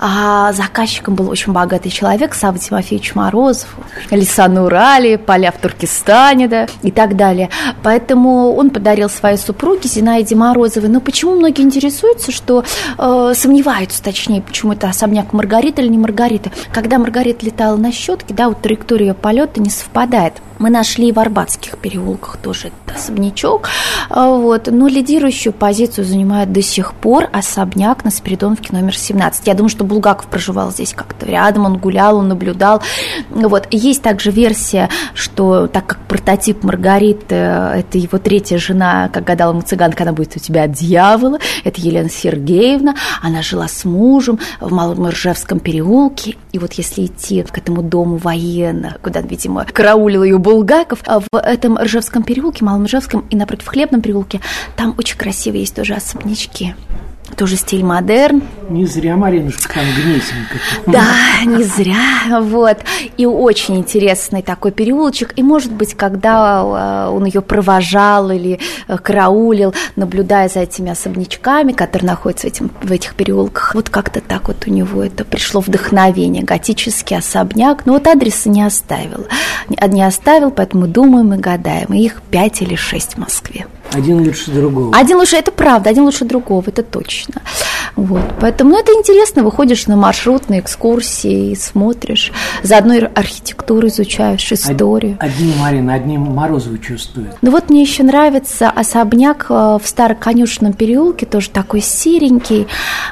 А 0.00 0.52
заказчиком 0.52 1.14
был 1.14 1.30
очень 1.30 1.52
богатый 1.52 1.90
человек, 1.90 2.34
Савва 2.34 2.58
Тимофеевич 2.58 3.14
Морозов, 3.14 3.68
леса 4.10 4.48
на 4.48 4.64
Урале, 4.64 5.18
поля 5.18 5.52
в 5.52 5.58
Туркестане, 5.58 6.48
да, 6.48 6.66
и 6.82 6.90
так 6.90 7.16
далее. 7.16 7.50
Поэтому 7.82 8.54
он 8.54 8.70
подарил 8.70 9.08
своей 9.08 9.38
супруге 9.38 9.88
Зинаиде 9.88 10.34
Морозовой. 10.34 10.88
Но 10.88 11.00
почему 11.00 11.36
многие 11.36 11.62
интересуются, 11.62 12.32
что 12.32 12.64
э, 12.98 13.32
сомневаются, 13.34 14.02
точнее, 14.02 14.42
почему 14.42 14.72
это 14.72 14.88
особняк 14.88 15.32
Маргариты 15.32 15.82
или 15.82 15.88
не 15.88 15.98
Маргариты. 15.98 16.50
Когда 16.72 16.98
Маргарита 16.98 17.46
летала 17.46 17.76
на 17.76 17.92
щетке, 17.92 18.34
да, 18.34 18.48
вот 18.48 18.60
траектория 18.60 19.14
полета 19.14 19.60
не 19.60 19.70
совпадает. 19.70 20.34
Мы 20.58 20.70
нашли 20.70 21.08
и 21.08 21.12
в 21.12 21.18
Арбатских 21.18 21.78
переулках 21.78 22.36
тоже 22.36 22.68
этот 22.68 22.96
особнячок, 22.96 23.68
А, 24.08 24.30
вот, 24.30 24.68
но 24.70 24.88
лидирующую 25.44 25.52
позицию 25.52 26.04
занимает 26.04 26.52
до 26.52 26.62
сих 26.62 26.94
пор 26.94 27.28
особняк 27.32 28.04
на 28.04 28.10
Спиридоновке 28.10 28.72
номер 28.72 28.96
17. 28.96 29.46
Я 29.46 29.54
думаю, 29.54 29.68
что 29.68 29.84
Булгаков 29.84 30.26
проживал 30.26 30.70
здесь 30.70 30.94
как-то 30.94 31.26
рядом, 31.26 31.66
он 31.66 31.78
гулял, 31.78 32.16
он 32.16 32.28
наблюдал. 32.28 32.82
Вот. 33.30 33.68
Есть 33.70 34.02
также 34.02 34.30
версия, 34.30 34.88
что 35.14 35.66
так 35.66 35.86
как 35.86 35.98
прототип 36.06 36.62
Маргариты, 36.64 37.34
это 37.34 37.98
его 37.98 38.18
третья 38.18 38.58
жена, 38.58 39.08
как 39.12 39.24
гадала 39.24 39.52
ему 39.52 39.62
цыганка, 39.62 40.04
она 40.04 40.12
будет 40.12 40.36
у 40.36 40.38
тебя 40.38 40.64
от 40.64 40.72
дьявола, 40.72 41.38
это 41.64 41.80
Елена 41.80 42.08
Сергеевна, 42.08 42.94
она 43.22 43.42
жила 43.42 43.68
с 43.68 43.84
мужем 43.84 44.38
в 44.60 44.72
Малом 44.72 45.06
Ржевском 45.08 45.60
переулке, 45.60 46.36
и 46.52 46.58
вот 46.58 46.72
если 46.74 47.06
идти 47.06 47.42
к 47.42 47.58
этому 47.58 47.82
дому 47.82 48.16
военных, 48.16 49.00
куда, 49.00 49.20
видимо, 49.20 49.64
караулил 49.64 50.22
ее 50.22 50.38
Булгаков, 50.38 51.00
а 51.06 51.20
в 51.20 51.26
этом 51.32 51.78
Ржевском 51.78 52.22
переулке, 52.22 52.64
Малом 52.64 52.84
Ржевском 52.84 53.24
и 53.30 53.36
напротив 53.36 53.66
Хлебном 53.66 54.00
переулке, 54.00 54.40
там 54.76 54.94
очень 54.96 55.18
красивые 55.34 55.62
есть 55.62 55.74
тоже 55.74 55.94
особнячки 55.94 56.76
тоже 57.34 57.56
стиль 57.56 57.84
модерн. 57.84 58.42
Не 58.68 58.86
зря 58.86 59.16
Маринушка 59.16 59.74
там 59.74 59.84
гнесенько. 59.84 60.56
Да, 60.86 61.04
не 61.44 61.62
зря, 61.64 62.40
вот. 62.40 62.78
И 63.16 63.26
очень 63.26 63.76
интересный 63.76 64.42
такой 64.42 64.72
переулочек. 64.72 65.32
И, 65.36 65.42
может 65.42 65.72
быть, 65.72 65.94
когда 65.94 67.06
э, 67.08 67.10
он 67.10 67.24
ее 67.24 67.42
провожал 67.42 68.30
или 68.30 68.60
э, 68.88 68.98
караулил, 68.98 69.74
наблюдая 69.96 70.48
за 70.48 70.60
этими 70.60 70.90
особнячками, 70.90 71.72
которые 71.72 72.08
находятся 72.08 72.46
в, 72.46 72.50
этим, 72.50 72.70
в 72.82 72.92
этих 72.92 73.14
переулках, 73.14 73.74
вот 73.74 73.88
как-то 73.88 74.20
так 74.20 74.48
вот 74.48 74.66
у 74.66 74.70
него 74.70 75.02
это 75.02 75.24
пришло 75.24 75.60
вдохновение. 75.60 76.42
Готический 76.42 77.16
особняк. 77.16 77.86
Но 77.86 77.94
вот 77.94 78.06
адреса 78.06 78.48
не 78.48 78.62
оставил. 78.62 79.26
Не 79.68 80.02
оставил, 80.02 80.50
поэтому 80.50 80.86
думаем 80.86 81.34
и 81.34 81.38
гадаем. 81.38 81.92
И 81.94 82.04
их 82.04 82.22
пять 82.30 82.62
или 82.62 82.74
шесть 82.74 83.14
в 83.14 83.18
Москве. 83.18 83.66
Один 83.92 84.26
лучше 84.26 84.50
другого. 84.50 84.96
Один 84.96 85.18
лучше, 85.18 85.36
это 85.36 85.52
правда, 85.52 85.90
один 85.90 86.04
лучше 86.04 86.24
другого, 86.24 86.64
это 86.66 86.82
точно. 86.82 87.23
Вот, 87.96 88.34
поэтому, 88.40 88.70
ну, 88.70 88.80
это 88.80 88.92
интересно, 88.92 89.44
выходишь 89.44 89.86
на 89.86 89.96
маршрут, 89.96 90.48
на 90.48 90.58
экскурсии 90.58 91.52
и 91.52 91.56
смотришь, 91.56 92.32
заодно 92.62 92.94
архитектуру 93.14 93.86
изучаешь, 93.88 94.50
историю. 94.50 95.16
Одни, 95.20 95.54
Марина, 95.60 95.94
одни 95.94 96.18
Морозовы 96.18 96.78
чувствуют. 96.78 97.36
Ну, 97.40 97.50
вот 97.52 97.70
мне 97.70 97.82
еще 97.82 98.02
нравится 98.02 98.68
особняк 98.68 99.46
э, 99.48 99.78
в 99.80 99.82
Староконюшном 99.84 100.72
переулке, 100.72 101.26
тоже 101.26 101.50
такой 101.50 101.80
серенький, 101.80 102.66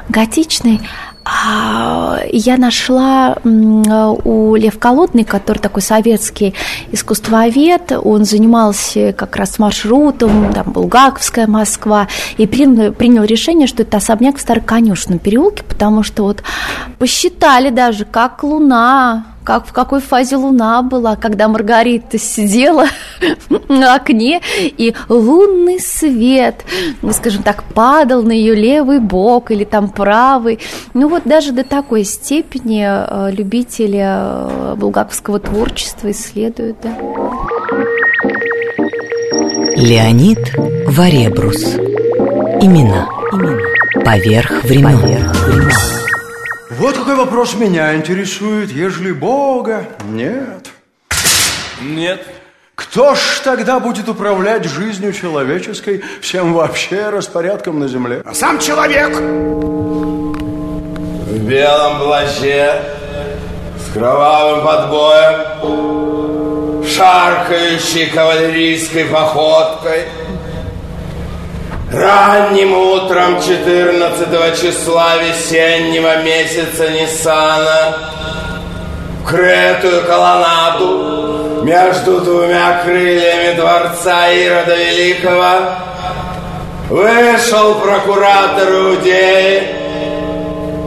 готичный, 0.08 0.80
я 1.24 2.56
нашла 2.56 3.36
у 3.44 4.54
Лев 4.56 4.78
Колодный, 4.78 5.24
который 5.24 5.58
такой 5.58 5.82
советский 5.82 6.54
искусствовед, 6.90 7.92
он 8.02 8.24
занимался 8.24 9.12
как 9.12 9.36
раз 9.36 9.58
маршрутом, 9.58 10.52
там, 10.52 10.72
Булгаковская 10.72 11.46
Москва, 11.46 12.08
и 12.38 12.46
принял, 12.46 12.92
принял 12.92 13.24
решение, 13.24 13.66
что 13.66 13.82
это 13.82 13.98
особняк 13.98 14.36
в 14.36 14.40
Староконюшном 14.40 15.18
переулке, 15.18 15.62
потому 15.62 16.02
что 16.02 16.24
вот 16.24 16.42
посчитали 16.98 17.70
даже, 17.70 18.04
как 18.04 18.42
Луна 18.42 19.26
как 19.44 19.66
в 19.66 19.72
какой 19.72 20.00
фазе 20.00 20.36
луна 20.36 20.82
была, 20.82 21.16
когда 21.16 21.48
Маргарита 21.48 22.18
сидела 22.18 22.86
на 23.68 23.94
окне, 23.94 24.40
и 24.60 24.94
лунный 25.08 25.80
свет, 25.80 26.64
ну, 27.02 27.12
скажем 27.12 27.42
так, 27.42 27.64
падал 27.64 28.22
на 28.22 28.32
ее 28.32 28.54
левый 28.54 29.00
бок 29.00 29.50
или 29.50 29.64
там 29.64 29.88
правый. 29.88 30.58
Ну 30.94 31.08
вот 31.08 31.22
даже 31.24 31.52
до 31.52 31.64
такой 31.64 32.04
степени 32.04 32.84
э, 32.86 33.32
любители 33.32 34.00
э, 34.02 34.74
булгаковского 34.76 35.38
творчества 35.38 36.10
исследуют. 36.10 36.76
Да. 36.82 36.90
Леонид 39.76 40.54
Варебрус. 40.86 41.64
Имена. 42.60 43.08
Имена. 43.32 43.58
Поверх 44.04 44.64
времен. 44.64 44.98
Поверх 44.98 45.46
времен. 45.46 46.01
Вот 46.78 46.96
какой 46.96 47.16
вопрос 47.16 47.52
меня 47.54 47.94
интересует, 47.94 48.70
ежели 48.72 49.12
Бога 49.12 49.84
нет. 50.04 50.70
Нет. 51.82 52.26
Кто 52.74 53.14
ж 53.14 53.18
тогда 53.44 53.78
будет 53.78 54.08
управлять 54.08 54.64
жизнью 54.64 55.12
человеческой, 55.12 56.02
всем 56.22 56.54
вообще 56.54 57.10
распорядком 57.10 57.78
на 57.78 57.88
земле? 57.88 58.22
А 58.24 58.32
сам 58.32 58.58
человек! 58.58 59.14
В 61.28 61.46
белом 61.46 61.98
плаще, 61.98 62.80
с 63.78 63.92
кровавым 63.92 64.64
подбоем, 64.64 65.44
шаркающей 66.86 68.06
кавалерийской 68.06 69.04
походкой– 69.04 70.04
Ранним 71.92 72.72
утром 72.72 73.38
14 73.42 74.58
числа 74.58 75.18
весеннего 75.18 76.22
месяца 76.22 76.88
Ниссана 76.88 77.98
в 79.20 79.28
крытую 79.28 80.02
колоннаду 80.06 81.62
между 81.64 82.20
двумя 82.20 82.80
крыльями 82.82 83.56
дворца 83.56 84.28
Ирода 84.28 84.74
Великого 84.74 85.52
вышел 86.88 87.74
прокуратор 87.74 88.70
Иудеи 88.70 89.62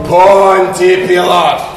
Понтий 0.08 1.06
Пилат. 1.06 1.75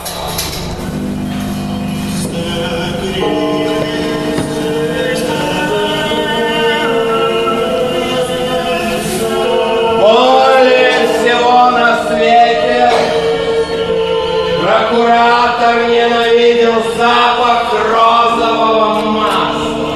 Запах 17.10 17.74
розового 17.74 19.02
масла. 19.12 19.94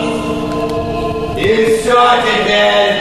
И 1.38 1.65
все 1.65 2.01
теперь 2.25 2.93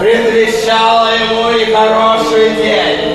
предвещало 0.00 1.08
ему 1.14 1.50
и 1.50 1.72
хороший 1.72 2.50
день. 2.56 3.07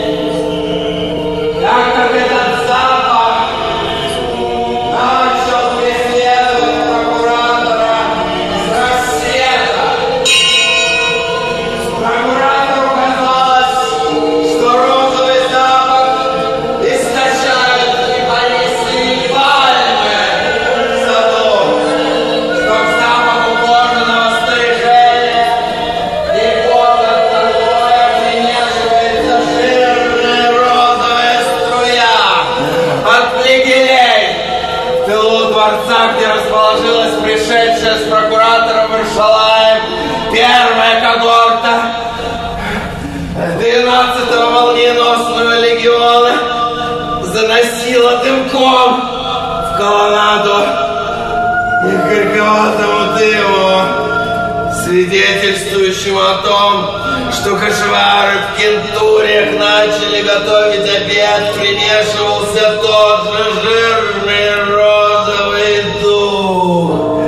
Начали 59.85 60.21
готовить 60.21 60.89
обед, 60.95 61.53
примешивался 61.59 62.79
тот 62.81 63.33
же 63.33 63.43
жирный 63.61 64.47
розовый 64.73 65.83
дух. 66.01 67.19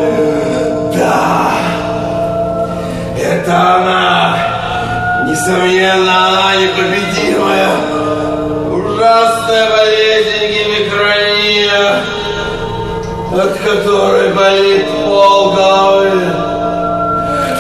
Да, 0.95 1.51
это 3.19 3.53
она. 3.75 4.37
Несомненно, 5.27 6.27
она 6.27 6.55
непобедимая. 6.55 7.71
Ужасная 8.71 9.69
болезнь 9.71 10.45
гемикрония, 10.53 11.87
от 13.33 13.53
которой 13.59 14.29
болит 14.33 14.85
пол 15.05 15.51
головы. 15.51 16.11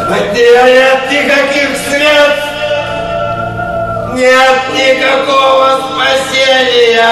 От 0.09 0.33
нее 0.33 0.63
нет 0.63 1.11
никаких 1.11 1.69
средств, 1.89 2.34
никакого 5.15 5.79
спасения. 5.93 7.09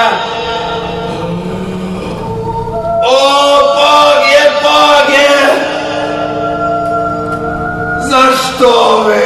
О, 3.04 3.62
боги, 3.76 4.44
боги! 4.64 5.30
За 8.10 8.24
что 8.36 8.72
вы 9.04 9.24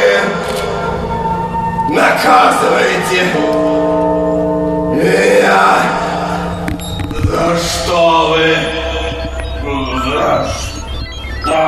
наказываете 1.94 3.20
меня? 4.94 5.66
За 7.24 7.46
что 7.56 8.00
вы? 8.30 8.48
За 10.10 10.30
что 10.48 11.58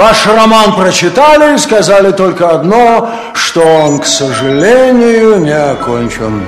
Ваш 0.00 0.26
роман 0.28 0.76
прочитали 0.76 1.56
и 1.56 1.58
сказали 1.58 2.10
только 2.12 2.48
одно, 2.48 3.10
что 3.34 3.60
он, 3.60 3.98
к 3.98 4.06
сожалению, 4.06 5.40
не 5.40 5.52
окончен. 5.52 6.46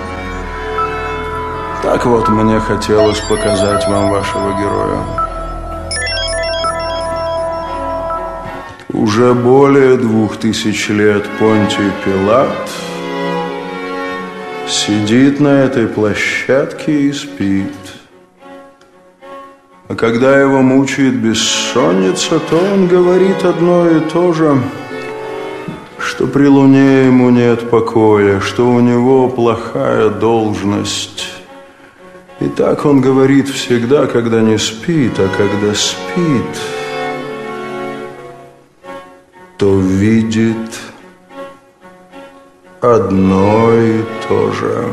Так 1.83 2.07
вот, 2.07 2.31
мне 2.31 2.59
хотелось 2.61 3.21
показать 3.21 3.87
вам 3.89 4.09
вашего 4.09 4.53
героя. 4.59 5.01
Уже 8.89 9.35
более 9.35 9.99
двух 9.99 10.39
тысяч 10.39 10.89
лет 10.89 11.29
Понтий 11.39 11.93
Пилат 12.07 12.71
сидит 14.67 15.41
на 15.41 15.65
этой 15.65 15.89
площадке 15.89 17.03
и 17.03 17.13
спит. 17.13 17.82
А 19.93 19.95
когда 19.95 20.41
его 20.41 20.63
мучает 20.63 21.17
бессонница, 21.17 22.41
то 22.49 22.57
он 22.57 22.87
говорит 22.89 23.45
одно 23.45 23.91
и 23.91 24.01
то 24.01 24.33
же, 24.33 24.59
что 25.99 26.27
при 26.27 26.47
луне 26.47 27.09
ему 27.09 27.29
нет 27.29 27.69
покоя, 27.69 28.41
что 28.41 28.71
у 28.71 28.81
него 28.81 29.29
плохая 29.29 30.09
должность. 30.09 31.27
И 32.41 32.49
так 32.49 32.87
он 32.87 33.03
говорит 33.03 33.51
всегда, 33.51 34.07
когда 34.07 34.41
не 34.41 34.57
спит, 34.57 35.13
а 35.19 35.29
когда 35.37 35.75
спит, 35.75 36.53
то 39.59 39.79
видит 39.79 40.81
одно 42.81 43.75
и 43.75 44.03
то 44.27 44.53
же. 44.53 44.89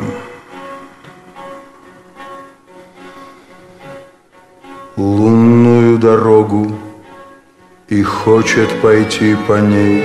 Дорогу 5.99 6.71
и 7.87 8.01
хочет 8.03 8.81
пойти 8.81 9.35
по 9.47 9.59
ней 9.59 10.03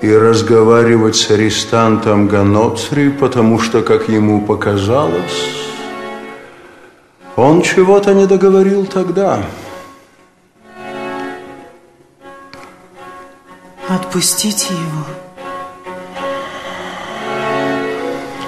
и 0.00 0.12
разговаривать 0.12 1.16
с 1.16 1.30
арестантом 1.30 2.26
Ганоцри, 2.26 3.10
потому 3.10 3.58
что, 3.58 3.82
как 3.82 4.08
ему 4.08 4.40
показалось, 4.40 5.50
он 7.36 7.62
чего-то 7.62 8.14
не 8.14 8.26
договорил 8.26 8.86
тогда. 8.86 9.42
Отпустите 13.88 14.74
его. 14.74 15.04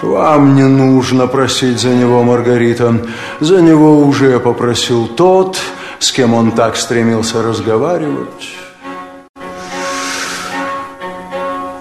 Вам 0.02 0.56
не 0.56 0.66
нужно 0.66 1.26
просить 1.26 1.80
за 1.80 1.90
него, 1.90 2.22
Маргарита. 2.22 2.98
За 3.40 3.62
него 3.62 4.00
уже 4.00 4.40
попросил 4.40 5.06
тот, 5.06 5.60
с 6.02 6.10
кем 6.10 6.34
он 6.34 6.50
так 6.52 6.76
стремился 6.76 7.42
разговаривать. 7.42 8.56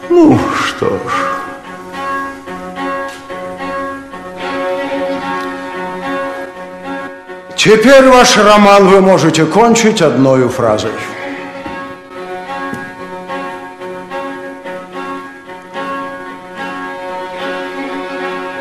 Ну, 0.09 0.39
что 0.63 0.89
ж. 0.89 1.11
Теперь 7.55 8.07
ваш 8.09 8.37
роман 8.37 8.87
вы 8.87 9.01
можете 9.01 9.45
кончить 9.45 10.01
одной 10.01 10.47
фразой. 10.49 10.91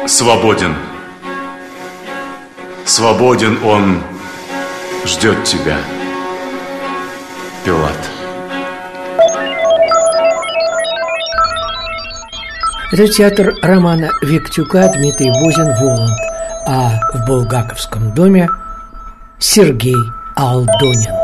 свободен. 0.06 0.74
Свободен 2.84 3.58
он, 3.64 4.02
ждет 5.10 5.42
тебя, 5.42 5.76
Пилат. 7.64 7.98
Это 12.92 13.08
театр 13.08 13.54
романа 13.60 14.10
Виктюка 14.22 14.88
Дмитрий 14.88 15.30
Бузин 15.40 15.74
«Воланд», 15.80 16.18
а 16.64 16.92
в 17.12 17.26
Булгаковском 17.26 18.14
доме 18.14 18.48
Сергей 19.40 19.96
Алдонин. 20.36 21.19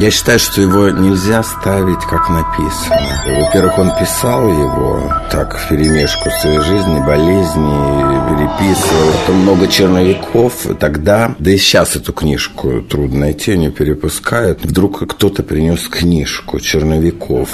Я 0.00 0.12
считаю, 0.12 0.38
что 0.38 0.60
его 0.60 0.90
нельзя 0.90 1.42
ставить 1.42 1.98
как 2.08 2.30
написано. 2.30 3.20
Во-первых, 3.26 3.78
он 3.78 3.90
писал 3.98 4.48
его 4.48 5.12
так 5.28 5.58
в 5.58 5.68
перемешку 5.68 6.30
своей 6.30 6.60
жизни, 6.60 7.00
болезни, 7.04 8.18
переписывал. 8.28 9.08
Это 9.24 9.32
много 9.32 9.66
черновиков. 9.66 10.66
Тогда, 10.78 11.34
да 11.40 11.50
и 11.50 11.56
сейчас 11.56 11.96
эту 11.96 12.12
книжку 12.12 12.80
трудно 12.82 13.20
найти, 13.20 13.52
они 13.52 13.70
перепускают. 13.70 14.64
Вдруг 14.64 15.04
кто-то 15.14 15.42
принес 15.42 15.88
книжку 15.88 16.60
черновиков. 16.60 17.48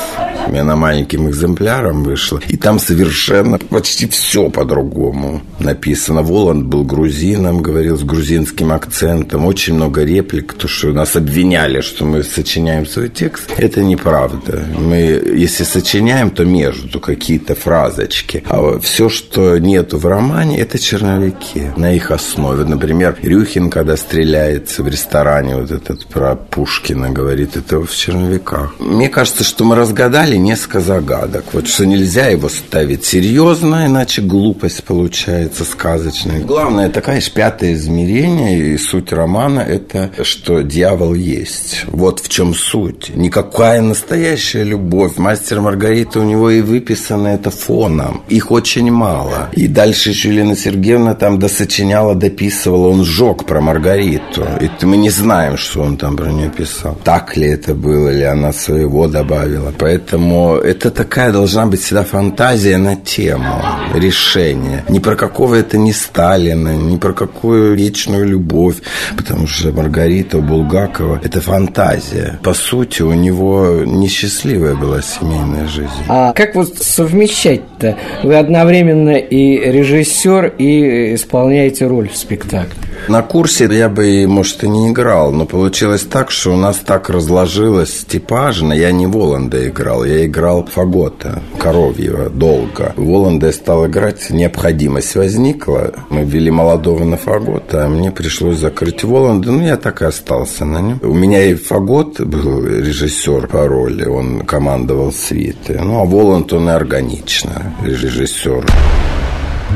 У 0.47 0.51
меня 0.51 0.65
на 0.65 0.77
маленьким 0.77 1.31
экземпляром 1.31 2.05
вышла. 2.05 2.41
И 2.49 2.59
там 2.59 2.79
совершенно 2.79 3.59
почти 3.59 4.07
все 4.07 4.51
по-другому 4.51 5.41
написано. 5.59 6.21
Воланд 6.21 6.67
был 6.67 6.85
грузином, 6.85 7.63
говорил 7.63 7.97
с 7.97 8.03
грузинским 8.03 8.71
акцентом. 8.71 9.47
Очень 9.47 9.77
много 9.77 10.05
реплик, 10.05 10.53
то, 10.53 10.69
что 10.69 10.93
нас 10.93 11.17
обвиняли, 11.17 11.81
что 11.81 12.05
мы 12.05 12.23
сочиняем 12.35 12.87
свой 12.87 13.09
текст, 13.09 13.51
это 13.57 13.83
неправда. 13.83 14.64
Мы, 14.77 15.23
если 15.37 15.64
сочиняем, 15.64 16.31
то 16.31 16.44
между 16.44 17.01
какие-то 17.01 17.55
фразочки. 17.55 18.42
А 18.49 18.79
все, 18.81 19.09
что 19.09 19.59
нету 19.59 19.99
в 19.99 20.07
романе, 20.07 20.59
это 20.59 20.79
черновики 20.79 21.70
на 21.77 21.92
их 21.92 22.11
основе. 22.11 22.64
Например, 22.64 23.16
Рюхин, 23.23 23.70
когда 23.70 23.97
стреляется 23.97 24.83
в 24.83 24.88
ресторане, 24.88 25.57
вот 25.57 25.70
этот 25.70 26.07
про 26.07 26.35
Пушкина 26.35 27.11
говорит, 27.11 27.57
это 27.57 27.81
в 27.81 27.94
черновиках. 27.94 28.75
Мне 28.79 29.09
кажется, 29.09 29.44
что 29.44 29.64
мы 29.64 29.77
разгадали 29.77 30.37
несколько 30.37 30.81
загадок. 30.81 31.44
Вот 31.53 31.68
что 31.68 31.87
нельзя 31.87 32.27
его 32.27 32.49
ставить 32.49 33.05
серьезно, 33.05 33.87
иначе 33.87 34.23
глупость 34.23 34.85
получается 34.85 35.64
сказочная. 35.64 36.40
Главное, 36.40 36.88
это, 36.88 37.01
конечно, 37.01 37.33
пятое 37.35 37.75
измерение, 37.75 38.75
и 38.75 38.79
суть 38.79 39.12
романа– 39.12 39.61
это 39.68 40.11
что 40.23 40.62
дьявол 40.62 41.14
есть. 41.14 41.85
Вот 41.87 42.13
в 42.20 42.29
чем 42.29 42.55
суть. 42.55 43.12
Никакая 43.14 43.81
настоящая 43.81 44.64
любовь. 44.64 45.16
Мастер 45.16 45.61
Маргарита 45.61 46.20
у 46.20 46.24
него 46.24 46.50
и 46.50 46.61
выписано 46.61 47.29
это 47.29 47.50
фоном. 47.50 48.22
Их 48.29 48.50
очень 48.50 48.90
мало. 48.90 49.48
И 49.53 49.66
дальше 49.66 50.11
еще 50.11 50.29
Елена 50.29 50.57
Сергеевна 50.57 51.14
там 51.14 51.38
досочиняла, 51.38 52.14
дописывала. 52.14 52.88
Он 52.88 53.05
сжег 53.05 53.44
про 53.44 53.61
Маргариту. 53.61 54.46
И 54.61 54.68
мы 54.85 54.96
не 54.96 55.11
знаем, 55.11 55.57
что 55.57 55.83
он 55.83 55.96
там 55.96 56.16
про 56.16 56.31
нее 56.31 56.50
писал. 56.50 56.98
Так 57.05 57.37
ли 57.37 57.48
это 57.48 57.74
было, 57.74 58.09
или 58.09 58.22
она 58.22 58.53
своего 58.53 59.09
добавила. 59.09 59.72
Поэтому 59.79 60.57
это 60.57 60.90
такая 60.90 61.33
должна 61.33 61.66
быть 61.66 61.81
всегда 61.81 62.05
фантазия 62.05 62.77
на 62.77 62.96
тему 62.96 63.62
решения. 63.94 64.85
Ни 64.88 64.98
про 64.98 65.16
какого 65.16 65.55
это 65.55 65.79
не 65.79 65.92
Сталина, 65.92 66.77
ни 66.77 66.96
про 66.96 67.12
какую 67.12 67.74
вечную 67.74 68.27
любовь. 68.27 68.77
Потому 69.16 69.46
что 69.46 69.72
Маргарита 69.72 70.38
Булгакова– 70.38 71.20
это 71.24 71.40
фантазия. 71.40 72.04
По 72.43 72.55
сути, 72.55 73.03
у 73.03 73.12
него 73.12 73.83
несчастливая 73.85 74.75
была 74.75 75.03
семейная 75.03 75.67
жизнь. 75.67 75.90
А 76.09 76.33
как 76.33 76.55
вот 76.55 76.77
совмещать-то? 76.79 77.97
Вы 78.23 78.37
одновременно 78.37 79.17
и 79.17 79.59
режиссер, 79.71 80.55
и 80.59 81.14
исполняете 81.14 81.87
роль 81.87 82.09
в 82.09 82.17
спектакле. 82.17 82.75
На 83.09 83.23
курсе 83.23 83.69
я 83.71 83.88
бы, 83.88 84.27
может, 84.27 84.64
и 84.64 84.69
не 84.69 84.90
играл, 84.90 85.31
но 85.33 85.45
получилось 85.45 86.03
так, 86.03 86.31
что 86.31 86.53
у 86.53 86.57
нас 86.57 86.77
так 86.79 87.11
разложилось 87.11 88.05
типажно. 88.07 88.73
Я 88.73 88.93
не 88.93 89.07
Воланда 89.07 89.69
играл, 89.69 90.05
я 90.05 90.25
играл 90.25 90.64
Фагота, 90.64 91.43
Коровьева, 91.59 92.31
долго. 92.31 92.95
Воланда 92.97 93.49
я 93.49 93.53
стал 93.53 93.87
играть, 93.87 94.31
необходимость 94.31 95.17
возникла. 95.17 95.93
Мы 96.09 96.25
ввели 96.25 96.51
молодого 96.51 97.05
на 97.05 97.17
Фагота, 97.17 97.85
а 97.85 97.88
мне 97.88 98.11
пришлось 98.11 98.59
закрыть 98.59 99.05
Воланда. 99.05 99.53
Ну, 99.53 99.67
я 99.67 99.77
так 99.77 100.01
и 100.01 100.07
остался 100.07 100.64
на 100.64 100.81
нем. 100.81 101.01
У 101.03 101.12
меня 101.12 101.45
и 101.45 101.55
Фагот 101.55 101.94
был 102.25 102.67
режиссер 102.67 103.47
по 103.47 103.69
роли, 103.69 104.05
он 104.05 104.41
командовал 104.41 105.13
свиты. 105.13 105.79
Ну, 105.81 106.01
а 106.01 106.05
Воланд, 106.05 106.53
он 106.53 106.69
и 106.69 106.73
органично 106.73 107.73
режиссер. 107.83 108.67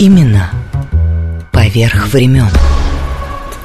Именно 0.00 0.50
поверх 1.52 2.12
времен. 2.12 2.50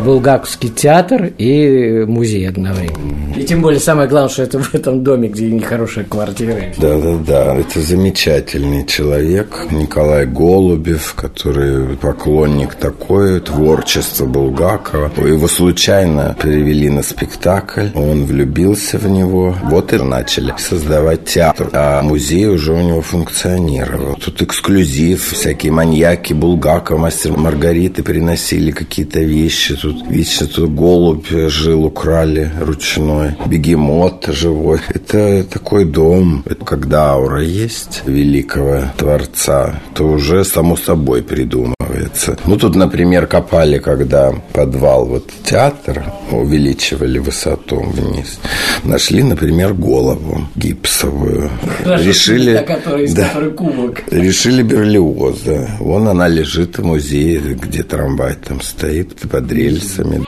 Булгаковский 0.04 0.70
театр 0.70 1.32
и 1.38 2.04
музей 2.08 2.48
одновременно. 2.48 3.34
И 3.36 3.44
тем 3.44 3.62
более 3.62 3.80
самое 3.80 4.08
главное, 4.08 4.30
что 4.30 4.44
это 4.44 4.60
в 4.60 4.74
этом 4.74 5.04
доме, 5.04 5.30
где 5.30 5.50
нехорошая 5.50 6.06
квартира. 6.06 6.56
Да, 6.78 7.00
да, 7.00 7.16
да. 7.16 7.56
Это 7.56 7.82
замечательный 7.82 8.86
человек 8.86 9.68
Николай 9.72 10.26
Голубев, 10.26 11.13
который 11.16 11.96
поклонник 11.98 12.76
такой 12.76 13.39
творчества 13.39 14.26
Булгакова. 14.26 15.12
Его 15.26 15.48
случайно 15.48 16.36
перевели 16.42 16.89
на 16.89 17.04
спектакль, 17.04 17.88
он 17.96 18.26
влюбился 18.26 18.98
в 18.98 19.08
него. 19.08 19.56
Вот 19.63 19.94
и 19.94 19.98
начали 19.98 20.54
создавать 20.58 21.26
театр. 21.26 21.70
А 21.74 22.02
музей 22.02 22.48
уже 22.48 22.74
у 22.74 22.82
него 22.82 23.02
функционировал. 23.02 24.16
Тут 24.16 24.42
эксклюзив, 24.42 25.32
всякие 25.34 25.72
маньяки 25.72 26.34
Булгакова, 26.34 26.98
мастер 26.98 27.38
Маргариты 27.38 28.04
приносили 28.04 28.72
какие-то 28.72 29.20
вещи 29.20 29.76
тут 29.76 29.92
вечно 30.10 30.47
тут 30.47 30.73
голубь 30.73 31.27
жил, 31.29 31.86
украли 31.86 32.51
ручной, 32.60 33.36
бегемот 33.45 34.25
живой. 34.27 34.79
Это 34.89 35.43
такой 35.43 35.86
дом. 35.86 36.43
Это 36.45 36.63
когда 36.65 37.12
аура 37.12 37.41
есть 37.43 38.03
великого 38.06 38.84
Творца, 38.97 39.82
то 39.93 40.06
уже 40.06 40.43
само 40.43 40.75
собой 40.75 41.23
придумывается 41.23 41.83
оказывается. 41.93 42.38
Ну, 42.45 42.58
тут, 42.58 42.75
например, 42.75 43.27
копали, 43.27 43.77
когда 43.77 44.32
подвал 44.53 45.06
вот 45.06 45.29
театра, 45.43 46.13
увеличивали 46.32 47.19
высоту 47.19 47.82
вниз, 47.82 48.39
нашли, 48.84 49.23
например, 49.23 49.73
голову 49.73 50.47
гипсовую. 50.56 51.49
Хорошо, 51.84 52.03
решили, 52.03 52.56
та, 52.56 52.63
которая, 52.63 53.03
из 53.03 53.13
да, 53.13 53.29
кубок. 53.56 54.01
решили 54.12 54.63
Берлиоза. 54.63 55.69
Вон 55.79 56.08
она 56.08 56.27
лежит 56.27 56.77
в 56.77 56.84
музее, 56.84 57.39
где 57.39 57.84
трамвай 57.84 58.36
там 58.36 58.62
стоит 58.62 59.15
под 59.29 59.51
рельсами. 59.51 60.23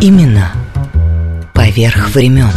Имена 0.00 0.52
поверх 1.54 2.14
времен. 2.14 2.50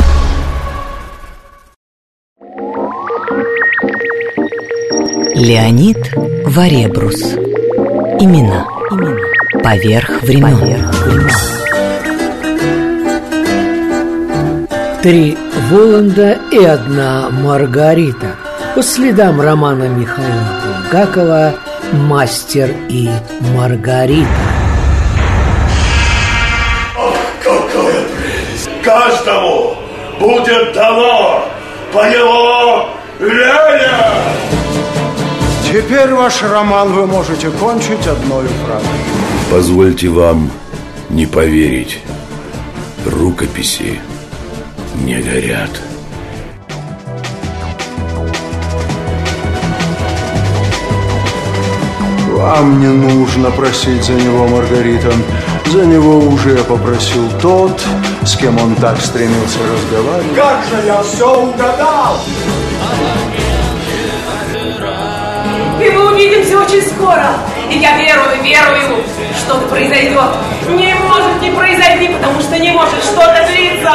Леонид 5.39 6.11
Варебрус. 6.45 7.33
Имена. 8.19 8.67
Имена. 8.91 9.17
Поверх 9.63 10.21
времен. 10.21 10.59
Поверх 10.59 11.05
времен. 11.05 11.31
Три 15.01 15.37
Воланда 15.71 16.37
и 16.51 16.61
одна 16.65 17.29
Маргарита 17.29 18.35
По 18.75 18.83
следам 18.83 19.39
романа 19.39 19.85
Михаила 19.85 20.59
Булгакова 20.91 21.53
«Мастер 21.93 22.75
и 22.89 23.09
Маргарита» 23.55 24.27
Какая 27.41 28.03
прелесть! 28.03 28.69
Каждому 28.83 29.75
будет 30.19 30.73
дано 30.73 31.45
по 31.93 31.99
его 31.99 32.89
Леня! 33.21 34.58
Теперь 35.71 36.11
ваш 36.15 36.41
роман 36.41 36.93
вы 36.93 37.05
можете 37.05 37.51
кончить 37.51 38.07
одной 38.07 38.47
фразой. 38.65 38.89
Позвольте 39.51 40.09
вам 40.09 40.49
не 41.09 41.27
поверить. 41.27 41.99
Рукописи 43.05 44.01
не 44.95 45.21
горят. 45.21 45.69
Вам 52.31 52.79
не 52.79 52.87
нужно 52.87 53.51
просить 53.51 54.03
за 54.03 54.13
него, 54.13 54.47
Маргарита. 54.47 55.11
За 55.67 55.85
него 55.85 56.17
уже 56.17 56.63
попросил 56.63 57.29
тот, 57.39 57.79
с 58.25 58.35
кем 58.37 58.59
он 58.59 58.73
так 58.73 58.99
стремился 58.99 59.59
разговаривать. 59.71 60.35
Как 60.35 60.63
же 60.65 60.87
я 60.87 61.03
все 61.03 61.43
угадал! 61.43 62.17
Очень 66.69 66.87
скоро. 66.87 67.35
И 67.69 67.77
я 67.77 67.97
верую, 67.97 68.41
верую, 68.43 69.03
что-то 69.37 69.67
произойдет. 69.67 70.29
Не 70.69 70.93
может 70.95 71.41
не 71.41 71.51
произойти, 71.51 72.07
потому 72.09 72.39
что 72.41 72.57
не 72.59 72.71
может 72.71 73.03
что-то 73.03 73.47
длиться 73.49 73.91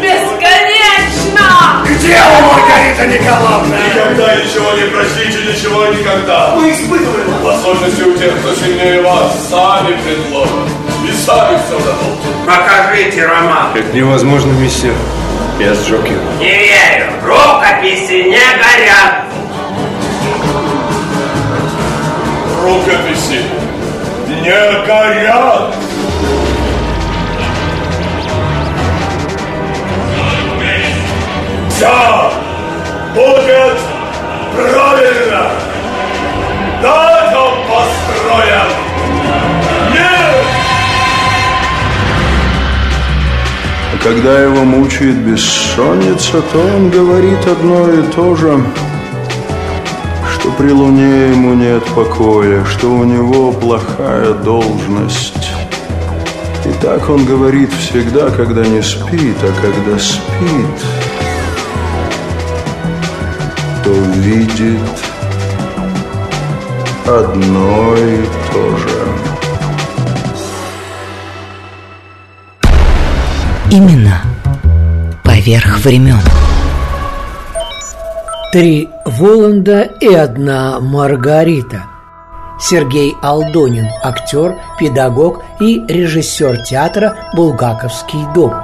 бесконечно. 0.00 1.84
Где 1.84 2.16
вы, 2.16 2.46
Маргарита 2.46 3.06
Николаевна? 3.06 3.76
Никогда 3.86 4.34
ничего 4.36 4.72
не 4.72 4.88
просите, 4.90 5.52
ничего 5.52 5.86
никогда. 5.86 6.54
Мы 6.56 6.72
испытываем. 6.72 7.42
В 7.42 7.48
особенности 7.48 8.02
у 8.02 8.16
тех, 8.16 8.38
кто 8.40 8.54
сильнее 8.54 9.02
вас, 9.02 9.48
сами 9.48 9.96
предложат. 10.02 10.68
И 11.08 11.12
сами 11.12 11.58
все 11.66 11.78
дадут. 11.78 12.18
Покажите 12.46 13.24
роман. 13.26 13.74
Это 13.74 13.96
невозможно, 13.96 14.50
месье. 14.52 14.92
Я 15.58 15.74
сжег 15.74 16.06
его. 16.06 16.32
Не 16.38 16.56
верю. 16.56 17.12
Рукописи 17.24 18.24
не 18.24 18.38
горят. 18.38 19.27
Рукописи 22.62 23.42
не 24.28 24.86
горят. 24.86 25.74
Все 31.70 32.32
будет 33.14 33.78
правильно. 34.54 35.50
Построен 37.68 38.70
мир. 39.92 40.34
А 43.92 44.02
Когда 44.02 44.40
его 44.40 44.64
мучает 44.64 45.16
бессонница, 45.16 46.42
то 46.42 46.58
он 46.58 46.90
говорит 46.90 47.46
одно 47.46 47.92
и 47.92 48.02
то 48.02 48.34
же, 48.34 48.60
при 50.58 50.72
луне 50.72 51.30
ему 51.30 51.54
нет 51.54 51.84
покоя, 51.94 52.64
что 52.64 52.88
у 52.88 53.04
него 53.04 53.52
плохая 53.52 54.34
должность. 54.34 55.52
И 56.64 56.72
так 56.82 57.08
он 57.08 57.24
говорит 57.24 57.72
всегда, 57.72 58.28
когда 58.30 58.66
не 58.66 58.82
спит, 58.82 59.36
а 59.40 59.52
когда 59.62 59.96
спит, 60.00 60.78
то 63.84 63.90
видит 64.16 64.80
одно 67.06 67.96
и 67.96 68.26
то 68.52 68.76
же. 68.78 68.98
Имена 73.70 74.22
поверх 75.22 75.78
времен. 75.84 76.20
Три 78.50 78.88
Воланда 79.04 79.82
и 80.00 80.14
одна 80.14 80.80
Маргарита 80.80 81.82
Сергей 82.58 83.14
Алдонин, 83.20 83.86
актер, 84.02 84.56
педагог 84.78 85.42
и 85.60 85.84
режиссер 85.86 86.62
театра 86.62 87.14
«Булгаковский 87.34 88.20
дом» 88.34 88.54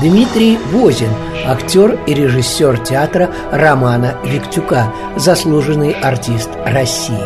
Дмитрий 0.00 0.58
Возин, 0.72 1.10
актер 1.46 1.98
и 2.06 2.14
режиссер 2.14 2.78
театра 2.78 3.28
Романа 3.52 4.14
Виктюка, 4.24 4.94
заслуженный 5.18 5.92
артист 5.92 6.48
России. 6.64 7.18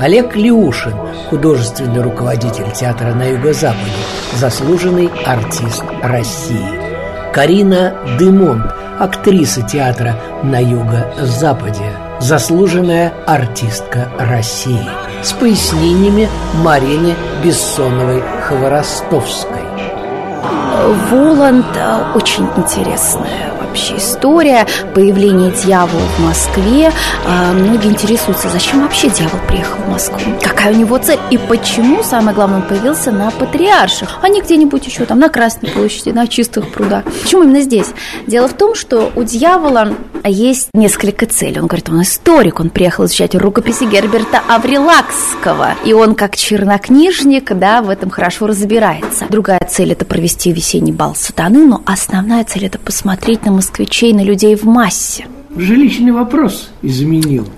Олег 0.00 0.34
Леушин, 0.34 0.94
художественный 1.30 2.02
руководитель 2.02 2.72
театра 2.72 3.14
на 3.14 3.30
Юго-Западе, 3.30 3.92
заслуженный 4.34 5.08
артист 5.24 5.84
России. 6.02 7.32
Карина 7.32 7.94
Дымонт, 8.18 8.72
актриса 8.98 9.62
театра 9.62 10.14
на 10.42 10.62
Юго-Западе, 10.62 11.92
заслуженная 12.20 13.14
артистка 13.26 14.10
России. 14.18 14.86
С 15.22 15.32
пояснениями 15.32 16.28
Марины 16.62 17.14
Бессоновой-Хворостовской. 17.42 19.77
Воланд 21.10 21.66
э, 21.76 22.12
очень 22.14 22.48
интересная 22.56 23.58
вообще 23.68 23.98
история 23.98 24.66
появления 24.94 25.50
дьявола 25.50 26.02
в 26.16 26.20
Москве. 26.20 26.90
А, 27.26 27.52
Многие 27.52 27.88
интересуются, 27.88 28.48
зачем 28.48 28.82
вообще 28.82 29.10
дьявол 29.10 29.38
приехал 29.46 29.76
в 29.82 29.88
Москву, 29.88 30.18
какая 30.42 30.72
у 30.72 30.76
него 30.76 30.98
цель 30.98 31.18
и 31.30 31.38
почему, 31.38 32.02
самое 32.02 32.34
главное, 32.34 32.60
он 32.60 32.66
появился 32.66 33.12
на 33.12 33.30
Патриарших, 33.30 34.18
а 34.22 34.28
не 34.28 34.40
где-нибудь 34.40 34.86
еще 34.86 35.04
там 35.04 35.18
на 35.18 35.28
Красной 35.28 35.70
площади, 35.70 36.10
на 36.10 36.26
Чистых 36.26 36.72
прудах. 36.72 37.04
Почему 37.04 37.42
именно 37.42 37.60
здесь? 37.60 37.88
Дело 38.26 38.48
в 38.48 38.54
том, 38.54 38.74
что 38.74 39.12
у 39.14 39.22
дьявола 39.22 39.94
есть 40.24 40.68
несколько 40.74 41.26
целей. 41.26 41.60
Он 41.60 41.66
говорит, 41.66 41.88
он 41.88 42.02
историк, 42.02 42.60
он 42.60 42.70
приехал 42.70 43.04
изучать 43.04 43.34
рукописи 43.34 43.84
Герберта 43.84 44.40
Аврилакского, 44.48 45.74
и 45.84 45.92
он 45.92 46.14
как 46.14 46.36
чернокнижник, 46.36 47.52
да, 47.56 47.82
в 47.82 47.90
этом 47.90 48.10
хорошо 48.10 48.46
разбирается. 48.46 49.26
Другая 49.28 49.66
цель– 49.68 49.92
это 49.92 50.04
провести 50.04 50.52
весенний 50.68 50.92
бал 50.92 51.14
сатаны, 51.14 51.66
но 51.66 51.82
основная 51.86 52.44
цель– 52.44 52.64
это 52.66 52.78
посмотреть 52.78 53.46
на 53.46 53.52
москвичей, 53.52 54.12
на 54.12 54.22
людей 54.22 54.54
в 54.54 54.64
массе. 54.64 55.26
Жилищный 55.56 56.12
вопрос 56.12 56.68
изменил. 56.82 57.48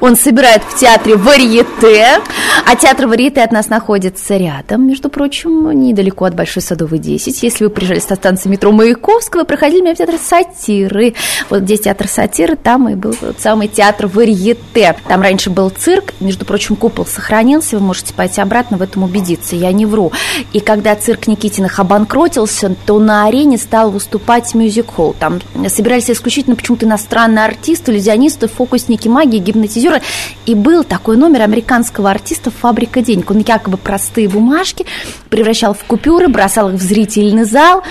Он 0.00 0.16
собирает 0.16 0.62
в 0.62 0.78
театре 0.78 1.16
Варьете, 1.16 2.20
а 2.66 2.76
театр 2.76 3.06
Варьете 3.06 3.42
от 3.42 3.52
нас 3.52 3.68
находится 3.68 4.36
рядом, 4.36 4.86
между 4.86 5.08
прочим, 5.08 5.70
недалеко 5.70 6.24
от 6.24 6.34
Большой 6.34 6.62
Садовой 6.62 6.98
10. 6.98 7.42
Если 7.42 7.64
вы 7.64 7.70
приезжали 7.70 8.00
со 8.00 8.14
станции 8.14 8.48
метро 8.48 8.72
Маяковского, 8.72 9.44
проходили 9.44 9.82
мимо 9.82 9.94
театра 9.94 10.18
Сатиры. 10.18 11.14
Вот 11.50 11.62
здесь 11.62 11.80
театр 11.80 12.08
Сатиры, 12.08 12.56
там 12.56 12.88
и 12.88 12.94
был 12.94 13.14
тот 13.14 13.40
самый 13.40 13.68
театр 13.68 14.06
Варьете. 14.06 14.96
Там 15.08 15.22
раньше 15.22 15.50
был 15.50 15.70
цирк, 15.70 16.12
между 16.20 16.44
прочим, 16.44 16.76
купол 16.76 17.06
сохранился, 17.06 17.78
вы 17.78 17.84
можете 17.84 18.14
пойти 18.14 18.40
обратно 18.40 18.76
в 18.76 18.82
этом 18.82 19.02
убедиться, 19.02 19.56
я 19.56 19.72
не 19.72 19.86
вру. 19.86 20.12
И 20.52 20.60
когда 20.60 20.94
цирк 20.94 21.26
Никитиных 21.26 21.78
обанкротился, 21.78 22.74
то 22.86 22.98
на 22.98 23.26
арене 23.26 23.58
стал 23.58 23.90
выступать 23.90 24.54
мюзик-холл. 24.54 25.14
Там 25.18 25.40
собирались 25.68 26.10
исключительно 26.10 26.56
почему-то 26.56 26.86
иностранные 26.86 27.44
артисты, 27.44 27.92
иллюзионисты, 27.92 28.48
фокусники, 28.48 28.91
маги, 29.08 29.36
гипнотизеры. 29.36 30.02
И 30.46 30.54
был 30.54 30.84
такой 30.84 31.16
номер 31.16 31.42
американского 31.42 32.10
артиста 32.10 32.50
«Фабрика 32.50 33.02
денег». 33.02 33.30
Он 33.30 33.38
якобы 33.38 33.76
простые 33.76 34.28
бумажки 34.28 34.86
превращал 35.28 35.74
в 35.74 35.84
купюры, 35.84 36.28
бросал 36.28 36.70
их 36.70 36.76
в 36.76 36.82
зрительный 36.82 37.44
зал. 37.44 37.82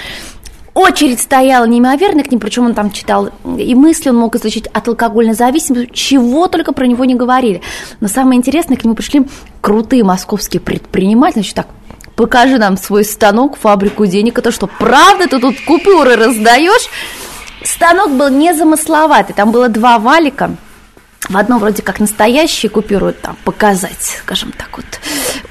очередь 0.73 1.19
стояла 1.19 1.65
неимоверная 1.65 2.23
к 2.23 2.31
ним, 2.31 2.39
причем 2.39 2.65
он 2.65 2.73
там 2.73 2.91
читал 2.91 3.29
и 3.57 3.75
мысли, 3.75 4.09
он 4.09 4.17
мог 4.17 4.35
изучить 4.35 4.67
от 4.67 4.87
алкогольной 4.87 5.33
зависимости, 5.33 5.91
чего 5.93 6.47
только 6.47 6.71
про 6.71 6.85
него 6.87 7.05
не 7.05 7.15
говорили. 7.15 7.61
Но 7.99 8.07
самое 8.07 8.37
интересное, 8.37 8.77
к 8.77 8.83
нему 8.83 8.95
пришли 8.95 9.25
крутые 9.59 10.03
московские 10.03 10.61
предприниматели, 10.61 11.41
значит, 11.41 11.55
так, 11.55 11.67
покажи 12.15 12.57
нам 12.57 12.77
свой 12.77 13.03
станок, 13.03 13.57
фабрику 13.57 14.05
денег, 14.05 14.39
это 14.39 14.51
что, 14.51 14.67
правда 14.67 15.27
ты 15.27 15.39
тут 15.39 15.59
купюры 15.61 16.15
раздаешь? 16.15 16.89
Станок 17.63 18.11
был 18.11 18.29
незамысловатый, 18.29 19.35
там 19.35 19.51
было 19.51 19.69
два 19.69 19.99
валика– 19.99 20.55
в 21.29 21.37
одном 21.37 21.59
вроде 21.59 21.81
как 21.81 21.99
настоящие 21.99 22.69
купюры 22.69 23.13
там 23.13 23.37
показать, 23.45 24.17
скажем 24.23 24.51
так 24.51 24.69
вот, 24.75 24.85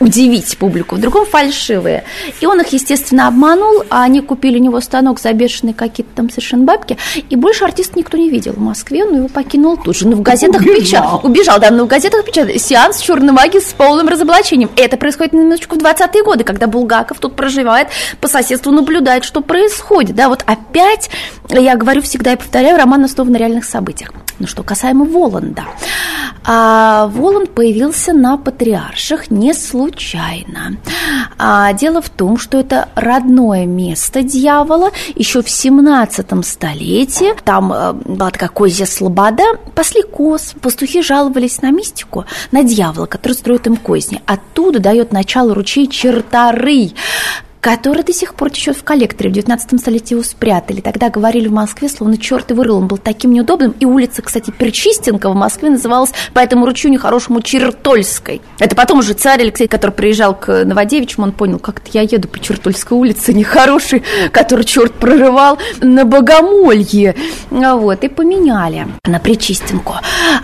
удивить 0.01 0.59
публику, 0.59 0.97
в 0.97 0.99
другом 0.99 1.27
фальшивые. 1.27 2.05
И 2.41 2.47
он 2.47 2.61
их, 2.61 2.69
естественно, 2.69 3.29
обманул, 3.29 3.85
а 3.89 4.03
они 4.03 4.21
купили 4.21 4.59
у 4.59 4.63
него 4.63 4.81
станок 4.81 5.21
за 5.21 5.33
бешеные 5.33 5.75
какие-то 5.75 6.13
там 6.15 6.29
совершенно 6.29 6.65
бабки, 6.65 6.99
и 7.29 7.37
больше 7.37 7.65
артиста 7.65 7.99
никто 7.99 8.17
не 8.17 8.31
видел 8.31 8.53
в 8.53 8.59
Москве, 8.59 9.05
он 9.05 9.17
его 9.17 9.29
покинул 9.29 9.77
тут 9.77 9.97
же. 9.97 10.09
Но 10.09 10.17
в 10.17 10.23
газетах 10.23 10.63
печатал, 10.63 11.21
убежал, 11.23 11.61
да, 11.61 11.71
но 11.71 11.85
в 11.85 11.87
газетах 11.87 12.25
печатал 12.25 12.59
сеанс 12.59 13.01
черной 13.01 13.33
магии 13.33 13.61
с 13.61 13.73
полным 13.73 14.09
разоблачением. 14.09 14.71
Это 14.77 14.97
происходит 14.97 15.33
на 15.33 15.39
минуточку 15.39 15.77
в 15.77 15.79
20-е 15.79 16.25
годы, 16.25 16.45
когда 16.45 16.67
Булгаков 16.67 17.21
тут 17.21 17.37
проживает, 17.37 17.89
по 18.21 18.29
соседству 18.29 18.73
наблюдает, 18.73 19.25
что 19.25 19.41
происходит. 19.41 20.17
Да, 20.17 20.29
вот 20.29 20.43
опять, 20.47 21.11
я 21.49 21.77
говорю 21.77 22.03
всегда 22.03 22.33
и 22.33 22.37
повторяю, 22.37 22.77
роман 22.77 23.05
основан 23.05 23.33
на 23.33 23.37
реальных 23.37 23.65
событиях. 23.65 24.13
Ну 24.41 24.47
что 24.47 24.63
касаемо 24.63 25.05
Воланда. 25.05 25.65
А 26.45 27.09
Воланд 27.09 27.51
появился 27.51 28.15
на 28.15 28.39
Патриарших 28.39 29.31
не 29.31 29.53
случайно. 29.53 30.77
А 31.39 31.75
дело 31.75 32.01
в 32.01 32.09
том, 32.09 32.39
что 32.39 32.59
это 32.59 32.89
родное 32.95 33.67
место 33.67 34.23
дьявола. 34.23 34.93
Еще 35.15 35.43
в 35.43 35.51
17 35.51 36.47
столетии 36.47 37.35
там 37.45 37.71
э, 37.71 37.93
была 37.93 38.31
такая 38.31 38.49
козья 38.49 38.87
слобода, 38.87 39.45
пасли 39.75 40.03
коз. 40.03 40.55
Пастухи 40.63 41.03
жаловались 41.03 41.61
на 41.61 41.71
мистику, 41.71 42.25
на 42.51 42.63
дьявола, 42.63 43.05
который 43.05 43.35
строит 43.35 43.67
им 43.67 43.77
козни. 43.77 44.23
Оттуда 44.25 44.79
дает 44.79 45.13
начало 45.13 45.55
ручей 45.55 45.87
Черторый, 45.87 46.95
который 47.61 48.03
до 48.03 48.13
сих 48.13 48.35
пор 48.35 48.51
течет 48.51 48.77
в 48.77 48.85
коллекторе. 48.85 49.31
В 49.31 49.33
19 49.35 49.81
столетии 49.81 50.15
его 50.15 50.23
спрятали. 50.23 50.81
Тогда 50.81 51.11
говорили 51.11 51.49
в 51.49 51.53
Москве, 51.53 51.89
словно 51.89 52.17
черт 52.17 52.51
и 52.51 52.55
вырыл. 52.55 52.79
Он 52.79 52.87
был 52.87 52.99
таким 52.99 53.33
неудобным. 53.33 53.75
И 53.81 53.85
улица, 53.85 54.23
кстати, 54.23 54.51
Перчистенко 54.51 55.31
в 55.31 55.35
Москве 55.35 55.71
называлась 55.71 56.13
по 56.33 56.41
этому 56.41 56.65
ручью 56.65 56.91
нехорошему 56.91 57.43
Чертольской. 57.43 58.41
Это 58.59 58.75
потом 58.75 59.01
уже 59.01 59.13
царь 59.13 59.43
Алексей, 59.43 59.69
который 59.69 59.93
приезжал 59.93 60.35
к 60.35 60.65
Новодевичьему, 60.65 61.27
он 61.27 61.33
понял, 61.33 61.59
как-то 61.59 61.91
я 61.93 62.03
еду 62.03 62.29
по 62.29 62.39
Чертольской 62.39 62.97
улице 62.97 63.33
нехорошей, 63.35 64.03
который 64.33 64.65
черт 64.65 64.95
прорывал 64.95 65.59
на 65.81 66.05
Богомолье. 66.05 67.15
Вот, 67.51 68.05
и 68.05 68.09
поменяли 68.09 68.89
на 69.05 69.19
Причистенку. 69.19 69.95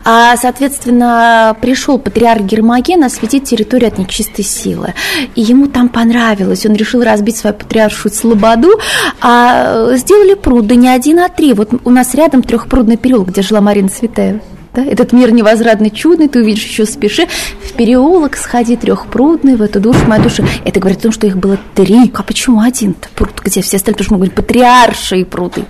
А, 0.05 0.37
соответственно, 0.37 1.57
пришел 1.61 1.99
патриарх 1.99 2.43
Гермоген 2.43 3.03
осветить 3.05 3.45
территорию 3.45 3.89
от 3.89 3.99
нечистой 3.99 4.45
силы. 4.45 4.95
И 5.35 5.41
ему 5.41 5.69
там 5.69 5.89
понравилось. 5.89 6.67
Он 6.67 6.75
решил 6.75 7.03
разбить 7.07 7.37
свою 7.37 7.55
патриаршую 7.55 8.13
слободу, 8.13 8.79
а 9.21 9.91
э, 9.93 9.97
сделали 9.97 10.35
пруд, 10.35 10.67
да 10.67 10.75
не 10.75 10.89
один, 10.89 11.21
а 11.21 11.29
три. 11.29 11.53
Вот 11.55 11.71
у 11.85 11.91
нас 11.91 12.15
рядом 12.15 12.43
трехпрудный 12.43 12.97
переулок, 12.97 13.29
где 13.29 13.43
жила 13.43 13.61
Марина 13.61 13.89
Цветаева. 13.89 14.41
Да? 14.77 14.85
Этот 14.85 15.13
мир 15.13 15.33
невозвратный, 15.33 15.91
чудный, 15.91 16.29
ты 16.29 16.41
увидишь 16.41 16.65
еще 16.65 16.85
спеши. 16.85 17.27
В 17.65 17.73
переулок 17.73 18.37
сходи 18.37 18.77
трехпрудный, 18.77 19.57
в 19.57 19.63
эту 19.63 19.81
душу, 19.81 20.01
моя 20.07 20.23
душа. 20.23 20.45
Это 20.67 20.79
говорит 20.79 20.99
о 20.99 21.03
том, 21.05 21.13
что 21.13 21.27
их 21.27 21.39
было 21.39 21.59
три. 21.75 22.13
А 22.15 22.23
почему 22.23 22.61
один-то 22.61 23.09
пруд, 23.15 23.41
где 23.43 23.63
все 23.63 23.79
остальные? 23.79 23.97
Потому 23.97 24.05
что 24.05 24.15
мы 24.15 24.19
говорим, 24.19 24.37
патриаршие 24.37 25.25
пруды. 25.25 25.65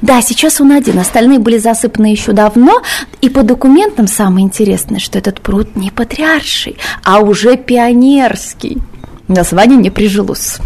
Да, 0.00 0.22
сейчас 0.22 0.60
он 0.60 0.70
один, 0.70 1.00
остальные 1.00 1.40
были 1.40 1.58
засыпаны 1.58 2.06
еще 2.06 2.30
давно. 2.30 2.80
И 3.20 3.28
по 3.28 3.42
документам 3.42 4.06
самое 4.06 4.46
интересное, 4.46 5.00
что 5.00 5.18
этот 5.18 5.40
пруд 5.40 5.74
не 5.74 5.90
патриарший, 5.90 6.76
а 7.02 7.18
уже 7.20 7.56
пионерский 7.56 8.78
название 9.26 9.78
не 9.78 9.90
прижилось. 9.90 10.58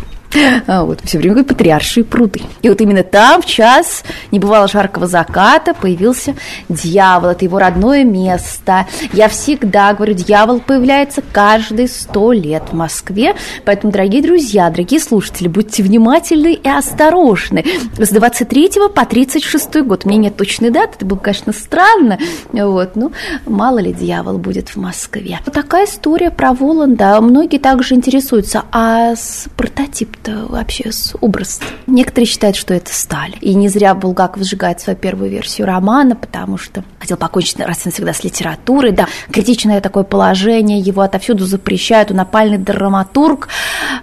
А 0.67 0.85
вот, 0.85 1.01
все 1.05 1.19
время 1.19 1.35
говорят 1.35 1.49
патриаршие 1.49 2.05
пруды. 2.05 2.41
И 2.63 2.69
вот 2.69 2.81
именно 2.81 3.03
там 3.03 3.41
в 3.41 3.47
час 3.47 4.05
небывало 4.31 4.69
жаркого 4.69 5.07
заката 5.07 5.75
появился 5.75 6.35
дьявол. 6.69 7.31
Это 7.31 7.45
его 7.45 7.59
родное 7.59 8.05
место. 8.05 8.87
Я 9.13 9.29
всегда 9.29 9.95
говорю, 9.95 10.15
дьявол 10.15 10.61
появляется 10.61 11.23
каждые 11.33 11.89
сто 11.89 12.33
лет 12.33 12.65
в 12.71 12.75
Москве. 12.75 13.35
Поэтому, 13.65 13.93
дорогие 13.93 14.23
друзья, 14.23 14.69
дорогие 14.71 15.01
слушатели, 15.01 15.49
будьте 15.49 15.83
внимательны 15.83 16.53
и 16.53 16.69
осторожны. 16.69 17.65
С 17.99 18.11
23 18.11 18.71
по 18.95 19.05
36 19.05 19.83
год. 19.83 20.05
У 20.05 20.09
меня 20.09 20.21
нет 20.21 20.37
точной 20.37 20.71
даты, 20.71 20.97
это 20.97 21.07
было, 21.07 21.19
конечно, 21.19 21.53
странно. 21.53 22.19
Вот, 22.53 22.97
ну, 22.97 23.13
мало 23.47 23.79
ли 23.79 23.93
дьявол 23.93 24.39
будет 24.39 24.69
в 24.71 24.77
Москве. 24.77 25.41
Вот 25.45 25.55
такая 25.55 25.87
история 25.87 26.31
про 26.31 26.53
Воланда. 26.53 27.21
Многие 27.21 27.59
также 27.59 27.95
интересуются, 27.95 28.65
а 28.73 29.17
с 29.17 29.47
прототип 29.57 30.18
это 30.23 30.47
вообще 30.47 30.91
образ. 31.21 31.61
Некоторые 31.87 32.27
считают, 32.27 32.57
что 32.57 32.75
это 32.75 32.93
сталь. 32.93 33.35
И 33.41 33.55
не 33.55 33.69
зря 33.69 33.95
Булгаков 33.95 34.45
сжигает 34.45 34.81
свою 34.81 34.99
первую 34.99 35.31
версию 35.31 35.67
романа, 35.67 36.17
потому 36.17 36.59
что 36.59 36.85
хотел 36.99 37.17
покончить 37.17 37.59
раз 37.61 37.85
и 37.85 37.89
навсегда 37.89 38.13
с 38.13 38.25
литературой. 38.25 38.93
Да, 38.93 39.07
критичное 39.31 39.81
такое 39.81 40.05
положение, 40.05 40.81
его 40.81 41.03
отовсюду 41.03 41.45
запрещают, 41.47 42.11
он 42.11 42.21
опальный 42.21 42.59
драматург. 42.59 43.49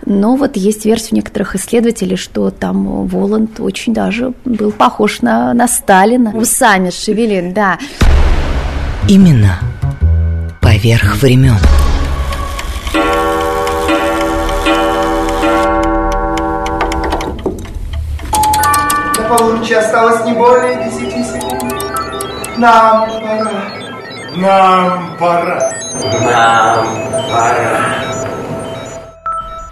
Но 0.06 0.36
вот 0.36 0.58
есть 0.58 0.86
версия 0.86 1.16
некоторых 1.16 1.56
исследователей, 1.56 2.18
что 2.18 2.50
там 2.50 3.08
Воланд 3.08 3.60
очень 3.60 3.94
даже 3.94 4.34
был 4.46 4.72
похож 4.72 5.22
на, 5.22 5.54
на 5.54 5.68
Сталина. 5.68 6.32
Усами 6.36 6.90
шевелин, 6.90 7.54
да. 7.54 7.78
Именно 9.08 9.60
поверх 10.62 11.18
времен. 11.22 11.60
Полуночи 19.38 19.74
осталось 19.74 20.26
не 20.26 20.34
более 20.34 20.76
десяти 20.86 21.24
секунд. 21.24 21.74
Нам 22.58 23.10
пора. 23.22 23.52
Нам 24.36 25.16
пора. 25.20 25.72
Нам 26.22 26.86
пора. 27.30 27.96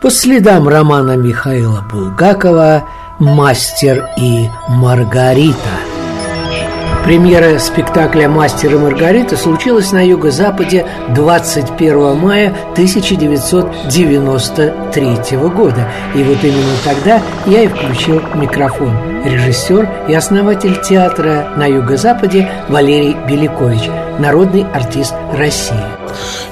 По 0.02 0.10
следам 0.10 0.68
романа 0.68 1.16
Михаила 1.16 1.82
Булгакова 1.82 2.84
«Мастер 3.20 4.10
и 4.18 4.50
Маргарита» 4.68 5.93
Премьера 7.04 7.60
спектакля 7.60 8.28
«Мастер 8.30 8.76
и 8.76 8.78
Маргарита» 8.78 9.36
случилась 9.36 9.92
на 9.92 10.06
юго-западе 10.06 10.86
21 11.10 12.18
мая 12.18 12.56
1993 12.72 15.38
года. 15.50 15.90
И 16.16 16.24
вот 16.24 16.42
именно 16.42 16.78
тогда 16.86 17.22
я 17.46 17.64
и 17.64 17.68
включил 17.68 18.22
микрофон. 18.36 18.96
Режиссер 19.26 19.90
и 20.08 20.14
основатель 20.14 20.80
театра 20.82 21.52
на 21.58 21.66
юго-западе 21.66 22.50
Валерий 22.70 23.18
Белякович, 23.28 23.90
народный 24.18 24.66
артист 24.74 25.14
России. 25.34 26.03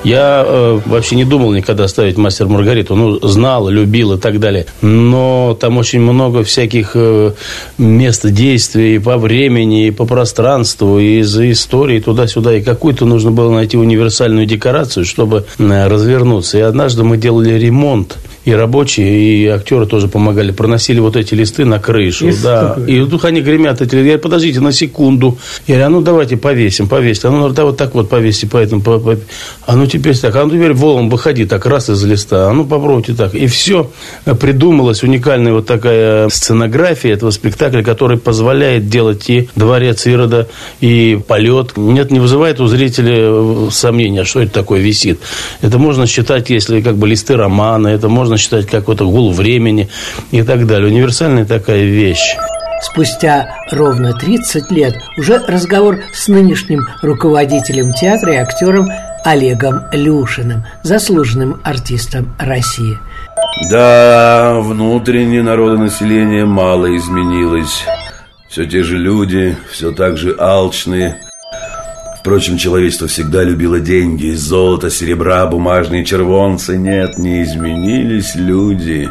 Я 0.03 0.43
э, 0.45 0.79
вообще 0.85 1.15
не 1.15 1.25
думал 1.25 1.53
никогда 1.53 1.87
ставить 1.87 2.17
мастер 2.17 2.47
Маргариту. 2.47 2.95
Ну, 2.95 3.19
знал, 3.27 3.69
любил 3.69 4.13
и 4.13 4.19
так 4.19 4.39
далее. 4.39 4.65
Но 4.81 5.57
там 5.59 5.77
очень 5.77 6.01
много 6.01 6.43
всяких 6.43 6.91
э, 6.95 7.31
мест 7.77 8.27
действия 8.27 8.95
и 8.95 8.99
по 8.99 9.17
времени, 9.17 9.87
и 9.87 9.91
по 9.91 10.05
пространству, 10.05 10.99
и 10.99 11.19
из-за 11.19 11.51
истории 11.51 11.99
туда-сюда. 11.99 12.55
И 12.57 12.61
какую-то 12.61 13.05
нужно 13.05 13.31
было 13.31 13.51
найти 13.51 13.77
универсальную 13.77 14.45
декорацию, 14.45 15.05
чтобы 15.05 15.45
э, 15.57 15.87
развернуться. 15.87 16.57
И 16.57 16.61
однажды 16.61 17.03
мы 17.03 17.17
делали 17.17 17.53
ремонт 17.53 18.17
и 18.43 18.53
рабочие, 18.53 19.07
и 19.07 19.47
актеры 19.47 19.85
тоже 19.85 20.07
помогали, 20.07 20.51
проносили 20.51 20.99
вот 20.99 21.15
эти 21.15 21.35
листы 21.35 21.65
на 21.65 21.79
крышу. 21.79 22.29
И 22.29 22.33
да. 22.35 22.77
И 22.87 22.99
вдруг 22.99 23.25
они 23.25 23.41
гремят 23.41 23.81
эти 23.81 23.95
Я 23.95 24.01
говорю, 24.01 24.19
подождите 24.19 24.59
на 24.59 24.71
секунду. 24.71 25.37
Я 25.67 25.75
говорю, 25.75 25.85
а 25.85 25.89
ну 25.89 26.01
давайте 26.01 26.37
повесим, 26.37 26.87
повесим. 26.87 27.29
А 27.29 27.31
ну 27.31 27.49
да 27.49 27.65
вот 27.65 27.77
так 27.77 27.93
вот 27.93 28.09
повесьте, 28.09 28.47
поэтому. 28.47 28.81
По, 28.81 28.99
по... 28.99 29.17
А 29.65 29.75
ну 29.75 29.85
теперь 29.85 30.17
так, 30.17 30.35
а 30.35 30.45
ну 30.45 30.51
теперь 30.51 30.73
волом 30.73 31.09
выходи 31.09 31.45
так 31.45 31.65
раз 31.65 31.89
из 31.89 32.03
листа. 32.03 32.49
А 32.49 32.53
ну 32.53 32.65
попробуйте 32.65 33.13
так. 33.13 33.35
И 33.35 33.47
все 33.47 33.91
придумалась 34.39 35.03
уникальная 35.03 35.53
вот 35.53 35.67
такая 35.67 36.29
сценография 36.29 37.13
этого 37.13 37.31
спектакля, 37.31 37.83
который 37.83 38.17
позволяет 38.17 38.89
делать 38.89 39.29
и 39.29 39.49
дворец 39.55 40.07
Ирода, 40.07 40.47
и 40.79 41.19
полет. 41.27 41.77
Нет, 41.77 42.11
не 42.11 42.19
вызывает 42.19 42.59
у 42.59 42.67
зрителя 42.67 43.69
сомнения, 43.69 44.23
что 44.23 44.41
это 44.41 44.51
такое 44.51 44.79
висит. 44.79 45.19
Это 45.61 45.77
можно 45.77 46.07
считать, 46.07 46.49
если 46.49 46.81
как 46.81 46.97
бы 46.97 47.07
листы 47.07 47.35
романа, 47.35 47.87
это 47.87 48.09
можно 48.09 48.30
можно 48.31 48.37
считать 48.37 48.67
как 48.67 48.87
вот 48.87 49.01
гул 49.01 49.33
времени 49.33 49.89
и 50.31 50.41
так 50.43 50.65
далее. 50.65 50.87
Универсальная 50.87 51.43
такая 51.43 51.83
вещь. 51.83 52.35
Спустя 52.81 53.57
ровно 53.71 54.13
30 54.13 54.71
лет 54.71 54.95
уже 55.17 55.39
разговор 55.47 55.99
с 56.13 56.29
нынешним 56.29 56.87
руководителем 57.01 57.91
театра 57.91 58.33
и 58.33 58.37
актером 58.37 58.87
Олегом 59.25 59.81
Люшиным, 59.91 60.63
заслуженным 60.81 61.59
артистом 61.63 62.33
России. 62.39 62.97
Да, 63.69 64.59
внутреннее 64.61 65.43
народонаселение 65.43 66.45
мало 66.45 66.95
изменилось. 66.95 67.83
Все 68.49 68.65
те 68.65 68.81
же 68.81 68.97
люди, 68.97 69.57
все 69.69 69.91
так 69.91 70.17
же 70.17 70.35
алчные. 70.39 71.19
Впрочем, 72.21 72.55
человечество 72.55 73.07
всегда 73.07 73.43
любило 73.43 73.79
деньги, 73.79 74.29
золото, 74.33 74.91
серебра, 74.91 75.47
бумажные 75.47 76.05
червонцы. 76.05 76.77
Нет, 76.77 77.17
не 77.17 77.41
изменились 77.41 78.35
люди. 78.35 79.09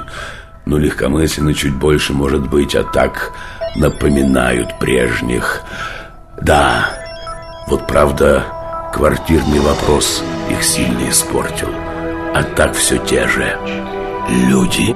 Но 0.65 0.79
легкомысленно 0.79 1.53
чуть 1.53 1.75
больше 1.75 2.13
может 2.13 2.49
быть, 2.49 2.77
а 2.77 2.85
так 2.85 3.33
напоминают 3.75 4.79
прежних. 4.79 5.63
Да, 6.41 6.89
вот 7.67 7.89
правда, 7.89 8.47
квартирный 8.95 9.59
вопрос 9.59 10.23
их 10.49 10.63
сильно 10.63 11.11
испортил. 11.11 11.69
А 12.33 12.45
так 12.45 12.75
все 12.75 12.97
те 12.99 13.27
же 13.27 13.59
люди. 14.29 14.95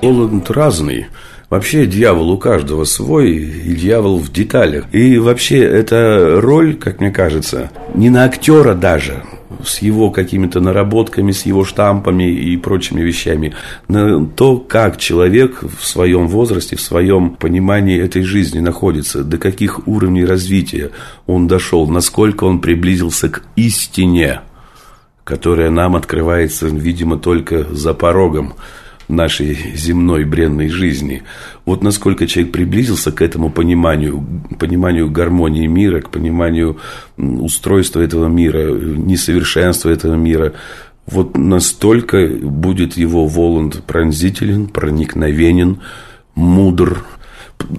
Он 0.00 0.42
разный. 0.48 1.08
Вообще 1.52 1.84
дьявол 1.84 2.30
у 2.30 2.38
каждого 2.38 2.84
свой, 2.84 3.32
и 3.32 3.74
дьявол 3.74 4.18
в 4.18 4.32
деталях. 4.32 4.86
И 4.90 5.18
вообще 5.18 5.58
эта 5.58 6.40
роль, 6.40 6.76
как 6.76 6.98
мне 7.00 7.10
кажется, 7.10 7.70
не 7.94 8.08
на 8.08 8.24
актера 8.24 8.74
даже, 8.74 9.22
с 9.62 9.82
его 9.82 10.10
какими-то 10.10 10.60
наработками, 10.60 11.30
с 11.30 11.44
его 11.44 11.66
штампами 11.66 12.32
и 12.32 12.56
прочими 12.56 13.02
вещами, 13.02 13.52
на 13.86 14.24
то, 14.24 14.56
как 14.56 14.96
человек 14.96 15.62
в 15.78 15.86
своем 15.86 16.26
возрасте, 16.26 16.76
в 16.76 16.80
своем 16.80 17.32
понимании 17.34 18.00
этой 18.00 18.22
жизни 18.22 18.60
находится, 18.60 19.22
до 19.22 19.36
каких 19.36 19.86
уровней 19.86 20.24
развития 20.24 20.90
он 21.26 21.48
дошел, 21.48 21.86
насколько 21.86 22.44
он 22.44 22.62
приблизился 22.62 23.28
к 23.28 23.42
истине, 23.56 24.40
которая 25.22 25.68
нам 25.68 25.96
открывается, 25.96 26.68
видимо, 26.68 27.18
только 27.18 27.64
за 27.64 27.92
порогом 27.92 28.54
нашей 29.12 29.54
земной 29.74 30.24
бренной 30.24 30.68
жизни. 30.68 31.22
Вот 31.64 31.82
насколько 31.82 32.26
человек 32.26 32.52
приблизился 32.52 33.12
к 33.12 33.22
этому 33.22 33.50
пониманию, 33.50 34.24
пониманию 34.58 35.10
гармонии 35.10 35.66
мира, 35.66 36.00
к 36.00 36.10
пониманию 36.10 36.78
устройства 37.16 38.00
этого 38.00 38.28
мира, 38.28 38.72
несовершенства 38.72 39.90
этого 39.90 40.14
мира, 40.14 40.54
вот 41.06 41.36
настолько 41.36 42.26
будет 42.26 42.96
его 42.96 43.26
Воланд 43.26 43.82
пронзителен, 43.84 44.68
проникновенен, 44.68 45.80
мудр, 46.34 47.04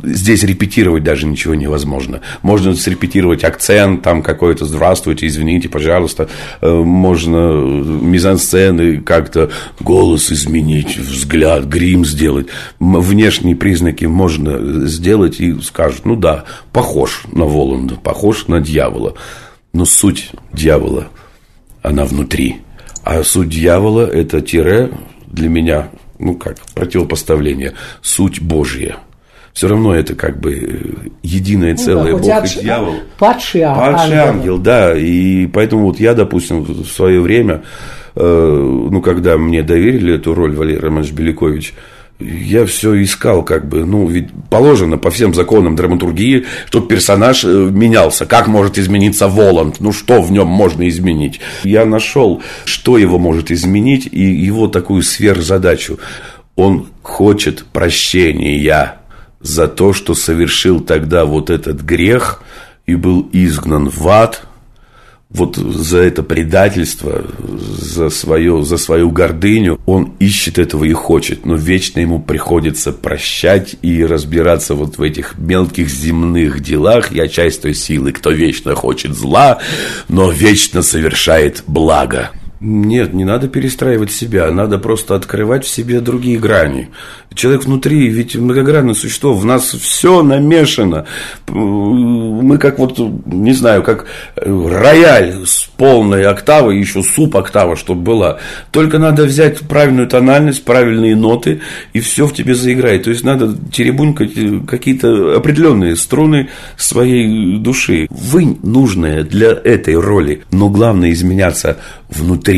здесь 0.04 0.44
репетировать 0.44 1.04
даже 1.04 1.26
ничего 1.26 1.56
невозможно. 1.56 2.22
Можно 2.42 2.76
срепетировать 2.76 3.44
акцент, 3.44 4.02
там 4.02 4.22
какой-то 4.22 4.66
«здравствуйте», 4.66 5.28
«извините, 5.28 5.70
пожалуйста». 5.70 6.30
Э, 6.62 6.72
можно 6.72 7.38
мизансцены 7.38 9.02
как-то 9.02 9.52
голос 9.80 10.32
изменить, 10.32 10.98
взгляд, 10.98 11.66
грим 11.66 12.06
сделать. 12.06 12.48
Внешние 12.80 13.56
признаки 13.56 14.06
можно 14.06 14.88
сделать 14.88 15.40
и 15.40 15.60
скажут, 15.62 16.06
ну 16.06 16.16
да, 16.16 16.46
похож 16.72 17.24
на 17.32 17.46
Воланда, 17.46 17.96
похож 17.96 18.48
на 18.48 18.62
дьявола. 18.62 19.16
Но 19.74 19.86
суть 19.86 20.32
дьявола, 20.52 21.08
она 21.82 22.06
внутри. 22.06 22.58
А 23.04 23.24
суть 23.24 23.50
дьявола– 23.50 24.08
это 24.14 24.42
тире 24.42 24.92
для 25.28 25.50
меня, 25.50 25.90
ну 26.20 26.36
как, 26.36 26.58
противопоставление, 26.74 27.74
суть 28.02 28.42
Божья– 28.42 28.98
все 29.54 29.68
равно 29.68 29.96
это 29.96 30.16
как 30.16 30.40
бы 30.40 30.54
э, 30.54 31.10
единое 31.22 31.76
целое, 31.76 32.14
ну, 32.14 32.26
да, 32.26 32.42
Бог 32.42 32.50
и 32.50 32.60
дьявол. 32.62 32.96
Падший, 33.20 33.62
падший 33.62 34.18
ангел. 34.18 34.34
ангел, 34.34 34.58
да. 34.58 34.98
И 34.98 35.46
поэтому 35.48 35.86
вот 35.86 36.00
я, 36.00 36.16
допустим, 36.16 36.64
в 36.64 36.88
свое 36.88 37.22
время, 37.22 37.64
э, 38.16 38.88
ну, 38.92 39.02
когда 39.02 39.38
мне 39.38 39.62
доверили 39.62 40.16
эту 40.16 40.34
роль 40.34 40.56
Валерий 40.56 40.80
Романович 40.80 41.12
Белякович, 41.12 41.74
я 42.20 42.66
все 42.66 43.02
искал, 43.04 43.44
как 43.44 43.68
бы, 43.68 43.86
ну, 43.86 44.08
ведь 44.08 44.30
положено 44.50 44.98
по 44.98 45.12
всем 45.12 45.34
законам 45.34 45.76
драматургии, 45.76 46.46
чтобы 46.68 46.88
персонаж 46.88 47.44
э, 47.44 47.48
менялся. 47.48 48.26
Как 48.26 48.48
может 48.48 48.80
измениться 48.80 49.28
Воланд? 49.28 49.80
Ну, 49.80 49.92
что 49.92 50.22
в 50.22 50.32
нем 50.32 50.48
можно 50.48 50.88
изменить? 50.90 51.42
Я 51.64 51.86
нашел, 51.86 52.42
что 52.66 52.98
его 52.98 53.20
может 53.20 53.52
изменить, 53.52 54.08
и 54.12 54.22
его 54.22 54.68
такую 54.68 55.04
сверхзадачу. 55.04 56.00
Он 56.56 56.88
хочет 57.02 57.66
прощения 57.66 58.58
за 59.44 59.68
то, 59.68 59.94
что 59.94 60.16
совершил 60.16 60.80
тогда 60.80 61.26
вот 61.26 61.50
этот 61.50 61.82
грех 61.82 62.42
и 62.88 62.96
был 62.96 63.30
изгнан 63.32 63.90
в 63.90 64.08
ад, 64.08 64.48
вот 65.34 65.56
за 65.56 65.98
это 65.98 66.22
предательство, 66.22 67.26
за, 67.40 68.10
свое, 68.10 68.64
за 68.64 68.78
свою 68.78 69.10
гордыню, 69.10 69.80
он 69.88 70.14
ищет 70.20 70.60
этого 70.60 70.86
и 70.86 70.94
хочет, 70.94 71.46
но 71.46 71.56
вечно 71.56 72.00
ему 72.00 72.22
приходится 72.22 72.92
прощать 72.92 73.76
и 73.82 74.06
разбираться 74.06 74.76
вот 74.76 75.00
в 75.00 75.02
этих 75.02 75.38
мелких 75.40 75.90
земных 75.90 76.62
делах. 76.62 77.12
Я 77.12 77.28
часть 77.28 77.64
той 77.64 77.74
силы, 77.74 78.12
кто 78.12 78.30
вечно 78.30 78.76
хочет 78.76 79.16
зла, 79.16 79.58
но 80.08 80.30
вечно 80.30 80.84
совершает 80.84 81.64
благо. 81.66 82.30
Нет, 82.66 83.14
не 83.14 83.26
надо 83.26 83.50
перестраивать 83.50 84.14
себя, 84.14 84.50
надо 84.50 84.80
просто 84.80 85.16
открывать 85.16 85.66
в 85.66 85.68
себе 85.68 86.00
другие 86.00 86.40
грани. 86.40 86.92
Человек 87.36 87.66
внутри, 87.66 88.08
ведь 88.08 88.38
многогранное 88.38 88.94
существо, 88.94 89.34
в 89.34 89.44
нас 89.44 89.72
все 89.72 90.24
намешано. 90.24 91.06
Мы 91.50 92.58
как 92.58 92.80
вот, 92.80 92.98
не 93.26 93.52
знаю, 93.52 93.84
как 93.84 94.06
рояль 94.38 95.46
с 95.46 95.70
полной 95.76 96.26
октавой, 96.26 96.80
еще 96.80 97.04
суп 97.04 97.36
октава, 97.36 97.76
чтобы 97.76 98.02
была. 98.02 98.40
Только 98.72 98.98
надо 98.98 99.26
взять 99.26 99.60
правильную 99.60 100.08
тональность, 100.08 100.64
правильные 100.64 101.18
ноты, 101.18 101.60
и 101.92 102.00
все 102.00 102.28
в 102.28 102.34
тебе 102.34 102.56
заиграет. 102.56 103.04
То 103.04 103.10
есть 103.10 103.26
надо 103.26 103.58
теребунькать 103.74 104.32
какие-то 104.66 105.36
определенные 105.36 105.98
струны 105.98 106.48
своей 106.78 107.58
души. 107.58 108.08
Вы 108.10 108.58
нужная 108.64 109.26
для 109.26 109.50
этой 109.50 109.96
роли, 109.96 110.44
но 110.52 110.70
главное 110.70 111.12
изменяться 111.12 111.80
внутри. 112.10 112.53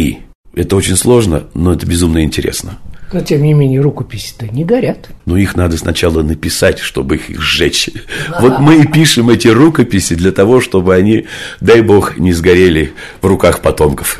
Это 0.55 0.75
очень 0.77 0.95
сложно, 0.95 1.43
но 1.53 1.73
это 1.73 1.85
безумно 1.85 2.23
интересно. 2.23 2.79
Но, 3.13 3.21
тем 3.21 3.43
не 3.43 3.53
менее, 3.53 3.81
рукописи-то 3.81 4.47
не 4.47 4.65
горят. 4.65 5.09
Но 5.25 5.37
их 5.37 5.55
надо 5.55 5.77
сначала 5.77 6.23
написать, 6.23 6.79
чтобы 6.79 7.17
их 7.17 7.39
сжечь. 7.39 7.89
А-а-а. 8.29 8.41
Вот 8.41 8.59
мы 8.59 8.81
и 8.81 8.87
пишем 8.87 9.29
эти 9.29 9.47
рукописи 9.47 10.15
для 10.15 10.31
того, 10.31 10.59
чтобы 10.59 10.95
они, 10.95 11.25
дай 11.61 11.81
бог, 11.81 12.17
не 12.17 12.33
сгорели 12.33 12.93
в 13.21 13.27
руках 13.27 13.61
потомков. 13.61 14.19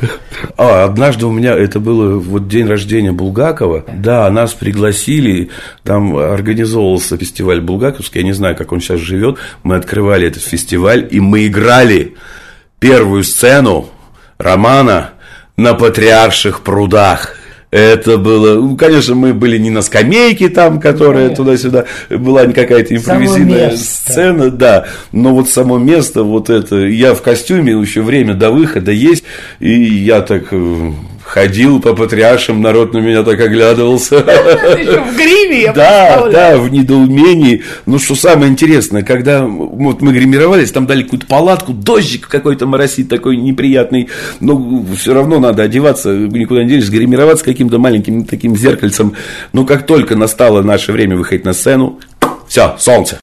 А, 0.56 0.84
однажды 0.84 1.26
у 1.26 1.32
меня, 1.32 1.54
это 1.54 1.80
было 1.80 2.18
вот 2.18 2.48
день 2.48 2.66
рождения 2.66 3.12
Булгакова. 3.12 3.84
Да, 3.92 4.30
нас 4.30 4.54
пригласили, 4.54 5.50
там 5.82 6.16
организовывался 6.16 7.16
фестиваль 7.16 7.60
Булгаковский, 7.60 8.20
я 8.20 8.26
не 8.26 8.32
знаю, 8.32 8.56
как 8.56 8.72
он 8.72 8.80
сейчас 8.80 9.00
живет. 9.00 9.38
Мы 9.62 9.76
открывали 9.76 10.28
этот 10.28 10.42
фестиваль, 10.42 11.06
и 11.10 11.18
мы 11.20 11.46
играли 11.46 12.14
первую 12.78 13.24
сцену 13.24 13.90
романа 14.38 15.15
на 15.56 15.74
Патриарших 15.74 16.60
прудах. 16.60 17.36
Это 17.72 18.16
было, 18.16 18.54
ну, 18.60 18.76
конечно, 18.76 19.16
мы 19.16 19.34
были 19.34 19.58
не 19.58 19.70
на 19.70 19.82
скамейке 19.82 20.48
там, 20.48 20.80
которая 20.80 21.34
туда-сюда 21.34 21.84
была 22.08 22.46
какая-то 22.46 22.94
импровизийная 22.94 23.76
сцена, 23.76 24.50
да, 24.50 24.86
но 25.10 25.34
вот 25.34 25.50
само 25.50 25.76
место, 25.76 26.22
вот 26.22 26.48
это, 26.48 26.76
я 26.76 27.12
в 27.12 27.22
костюме 27.22 27.72
еще 27.72 28.02
время 28.02 28.34
до 28.34 28.50
выхода 28.50 28.92
есть, 28.92 29.24
и 29.58 29.72
я 29.72 30.22
так 30.22 30.44
э, 30.52 30.92
ходил 31.26 31.80
по 31.80 31.92
патриаршим, 31.92 32.62
народ 32.62 32.94
на 32.94 32.98
меня 32.98 33.22
так 33.24 33.40
оглядывался. 33.40 34.18
В 34.22 35.16
гриме, 35.16 35.62
я 35.62 35.72
Да, 35.72 36.28
да, 36.30 36.56
в 36.56 36.70
недоумении. 36.70 37.64
Ну, 37.84 37.98
что 37.98 38.14
самое 38.14 38.50
интересное, 38.50 39.02
когда 39.02 39.44
вот 39.44 40.00
мы 40.02 40.12
гримировались, 40.12 40.70
там 40.70 40.86
дали 40.86 41.02
какую-то 41.02 41.26
палатку, 41.26 41.72
дождик 41.72 42.28
какой-то 42.28 42.66
моросит 42.66 43.08
такой 43.08 43.36
неприятный, 43.36 44.08
но 44.40 44.84
все 44.96 45.14
равно 45.14 45.40
надо 45.40 45.64
одеваться, 45.64 46.14
никуда 46.14 46.62
не 46.62 46.70
денешься, 46.70 46.92
гримироваться 46.92 47.44
каким-то 47.44 47.78
маленьким 47.78 48.24
таким 48.24 48.56
зеркальцем. 48.56 49.14
Но 49.52 49.64
как 49.64 49.84
только 49.84 50.14
настало 50.14 50.62
наше 50.62 50.92
время 50.92 51.16
выходить 51.16 51.44
на 51.44 51.52
сцену, 51.52 51.98
все, 52.46 52.76
солнце. 52.78 53.18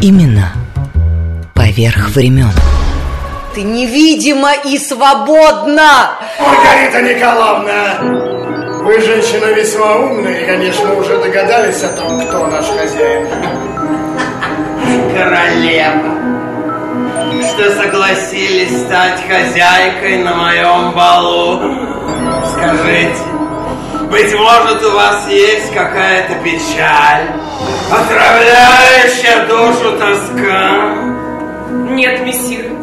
Именно 0.00 0.52
поверх 1.54 2.14
времен. 2.14 2.52
Ты 3.54 3.62
невидима 3.62 4.52
и 4.64 4.76
свободна! 4.78 6.18
Маргарита 6.40 7.02
Николаевна! 7.02 8.00
Вы, 8.82 9.00
женщина, 9.00 9.44
весьма 9.52 9.94
умная 9.94 10.40
и, 10.40 10.44
конечно, 10.44 10.92
уже 10.94 11.16
догадались 11.18 11.80
о 11.84 11.90
том, 11.90 12.20
кто 12.26 12.48
наш 12.48 12.64
хозяин. 12.66 13.28
Королева, 15.16 16.14
что 17.48 17.70
согласились 17.80 18.76
стать 18.86 19.20
хозяйкой 19.28 20.24
на 20.24 20.34
моем 20.34 20.90
балу. 20.90 21.60
Скажите, 22.52 23.22
быть 24.10 24.34
может, 24.34 24.82
у 24.84 24.90
вас 24.90 25.28
есть 25.28 25.72
какая-то 25.72 26.34
печаль, 26.42 27.30
отравляющая 27.88 29.46
душу 29.46 29.96
тоска? 29.96 31.14
Нет, 31.70 32.20
мессир, 32.26 32.73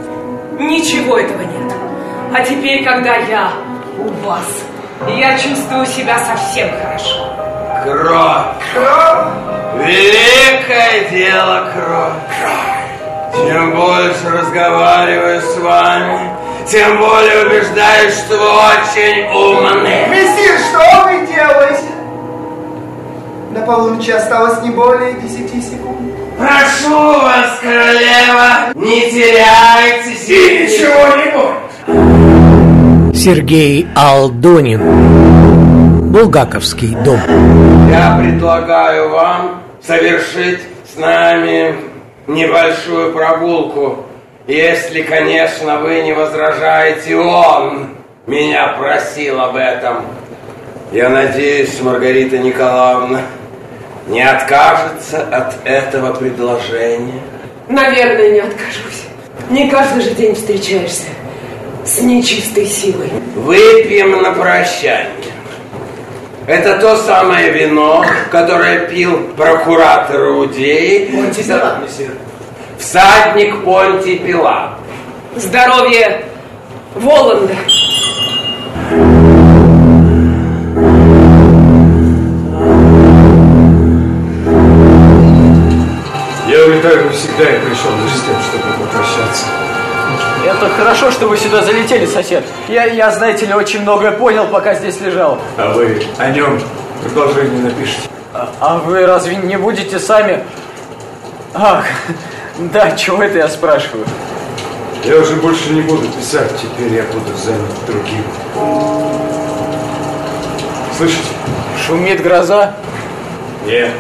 Ничего 0.52 1.18
этого 1.18 1.42
нет. 1.42 1.74
А 2.34 2.44
теперь, 2.44 2.84
когда 2.84 3.16
я 3.16 3.52
у 3.98 4.10
вас, 4.26 4.46
я 5.08 5.38
чувствую 5.38 5.86
себя 5.86 6.18
совсем 6.20 6.70
хорошо. 6.82 7.34
Кровь. 7.84 8.46
Кровь. 8.74 9.86
Великое 9.86 11.10
дело 11.10 11.72
кровь. 11.74 13.48
Чем 13.48 13.76
больше 13.76 14.30
разговариваю 14.30 15.42
с 15.42 15.58
вами, 15.58 16.32
тем 16.68 17.00
более 17.00 17.46
убеждаюсь, 17.46 18.14
что 18.14 18.38
вы 18.38 18.48
очень 18.48 19.26
умны. 19.34 20.08
Мессир, 20.10 20.58
что 20.60 21.06
вы 21.06 21.26
делаете? 21.28 21.92
До 23.52 23.62
полуночи 23.62 24.12
осталось 24.12 24.62
не 24.62 24.70
более 24.70 25.14
десяти 25.14 25.62
секунд. 25.62 26.12
Прошу 26.42 27.20
вас, 27.20 27.60
королева, 27.62 28.74
не 28.74 29.12
теряйте 29.12 30.12
И 30.28 30.64
ничего 30.64 31.16
не 31.18 31.28
будет. 31.38 33.16
Сергей 33.16 33.88
Алдонин. 33.96 34.82
Булгаковский 36.12 36.98
дом. 37.06 37.20
Я 37.92 38.18
предлагаю 38.20 39.10
вам 39.10 39.62
совершить 39.86 40.62
с 40.92 40.98
нами 40.98 41.76
небольшую 42.26 43.14
прогулку. 43.14 44.06
Если, 44.48 45.04
конечно, 45.04 45.78
вы 45.78 46.02
не 46.02 46.14
возражаете, 46.14 47.18
он 47.18 47.90
меня 48.26 48.70
просил 48.80 49.40
об 49.40 49.56
этом. 49.56 50.06
Я 50.92 51.10
надеюсь, 51.10 51.80
Маргарита 51.82 52.40
Николаевна 52.40 53.22
не 54.08 54.22
откажется 54.22 55.24
от 55.24 55.56
этого 55.66 56.14
предложения. 56.14 57.22
Наверное, 57.70 58.32
не 58.32 58.40
откажусь. 58.40 59.04
Не 59.50 59.70
каждый 59.70 60.02
же 60.02 60.12
день 60.12 60.36
встречаешься 60.36 61.08
с 61.86 62.02
нечистой 62.02 62.66
силой. 62.66 63.10
Выпьем 63.36 64.22
на 64.22 64.32
прощание. 64.34 65.10
Это 66.48 66.80
то 66.80 66.96
самое 66.98 67.52
вино, 67.52 68.04
которое 68.32 68.88
пил 68.88 69.30
прокуратор 69.38 70.22
Иудеи. 70.30 71.06
Понтий 71.16 71.44
Пилат, 71.44 71.82
месье. 71.82 72.10
Всадник 72.80 73.64
Понтий 73.64 74.18
Пилат. 74.18 74.72
Здоровье 75.36 76.26
Воланда. 76.96 77.56
Что 91.22 91.28
вы 91.28 91.38
сюда 91.38 91.62
залетели, 91.62 92.08
сосед. 92.08 92.44
Я, 92.68 92.86
я, 92.86 93.12
знаете 93.12 93.46
ли, 93.46 93.54
очень 93.54 93.82
многое 93.82 94.12
понял, 94.12 94.48
пока 94.48 94.74
здесь 94.74 95.00
лежал. 95.02 95.38
А 95.56 95.72
вы 95.72 96.02
о 96.18 96.32
нем 96.32 96.60
продолжение 97.04 97.62
напишите. 97.62 98.10
А, 98.34 98.50
а 98.60 98.78
вы 98.80 99.06
разве 99.06 99.36
не 99.36 99.56
будете 99.56 100.00
сами... 100.00 100.44
Ах, 101.54 101.86
да, 102.58 102.96
чего 102.98 103.22
это 103.22 103.38
я 103.38 103.50
спрашиваю? 103.50 104.04
Я 105.04 105.18
уже 105.18 105.36
больше 105.36 105.70
не 105.74 105.82
буду 105.82 106.08
писать, 106.08 106.50
теперь 106.60 106.92
я 106.92 107.04
буду 107.04 107.38
занят 107.38 107.70
другим. 107.86 108.24
Слышите? 110.98 111.22
Шумит 111.86 112.24
гроза? 112.24 112.74
Нет. 113.68 113.92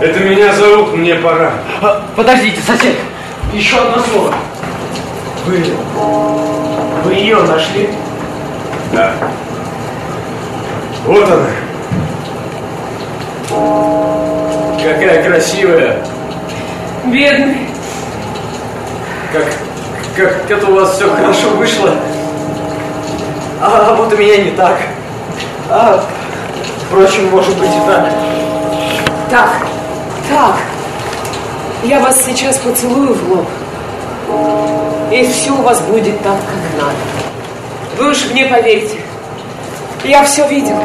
Это 0.00 0.20
меня 0.20 0.54
зовут, 0.54 0.94
мне 0.94 1.16
пора. 1.16 1.52
А, 1.82 2.02
подождите, 2.16 2.62
сосед. 2.62 2.96
Еще 3.52 3.76
одно 3.76 4.02
слово. 4.10 4.34
Вы... 5.46 5.64
Вы 7.04 7.14
ее 7.14 7.36
нашли? 7.42 7.90
Да. 8.92 9.12
Вот 11.06 11.28
она. 11.30 11.46
Какая 14.82 15.22
красивая. 15.22 16.04
Бедный. 17.06 17.68
Как, 19.32 19.44
как 20.16 20.50
это 20.50 20.66
у 20.66 20.74
вас 20.74 20.96
все 20.96 21.10
хорошо 21.10 21.50
вышло. 21.50 21.94
А, 23.60 23.94
вот 23.94 24.12
у 24.12 24.16
меня 24.16 24.38
не 24.38 24.50
так. 24.52 24.78
А, 25.68 26.04
впрочем, 26.86 27.30
может 27.30 27.56
быть 27.58 27.70
и 27.70 27.86
так. 27.86 28.10
Так, 29.30 29.50
так. 30.28 30.56
Я 31.84 32.00
вас 32.00 32.22
сейчас 32.24 32.58
поцелую 32.58 33.14
в 33.14 33.30
лоб. 33.30 33.48
И 35.10 35.26
все 35.26 35.50
у 35.50 35.62
вас 35.62 35.80
будет 35.80 36.22
так, 36.22 36.36
как 36.38 36.82
надо. 36.82 36.96
Вы 37.98 38.10
уж 38.10 38.24
мне 38.30 38.46
поверьте. 38.46 38.98
Я 40.04 40.24
все 40.24 40.48
видела. 40.48 40.82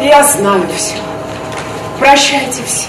Я 0.00 0.22
знаю 0.24 0.62
все. 0.76 0.94
Прощайте 1.98 2.62
все. 2.64 2.88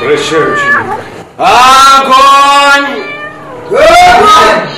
Прощай, 0.00 0.40
ученик. 0.40 1.00
Огонь! 1.36 3.02
Огонь! 3.70 4.70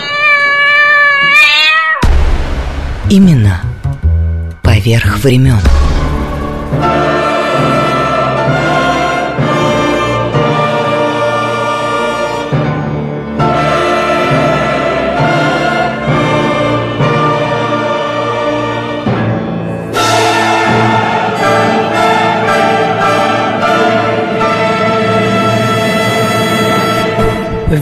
Именно 3.10 3.60
поверх 4.62 5.18
времен. 5.18 5.60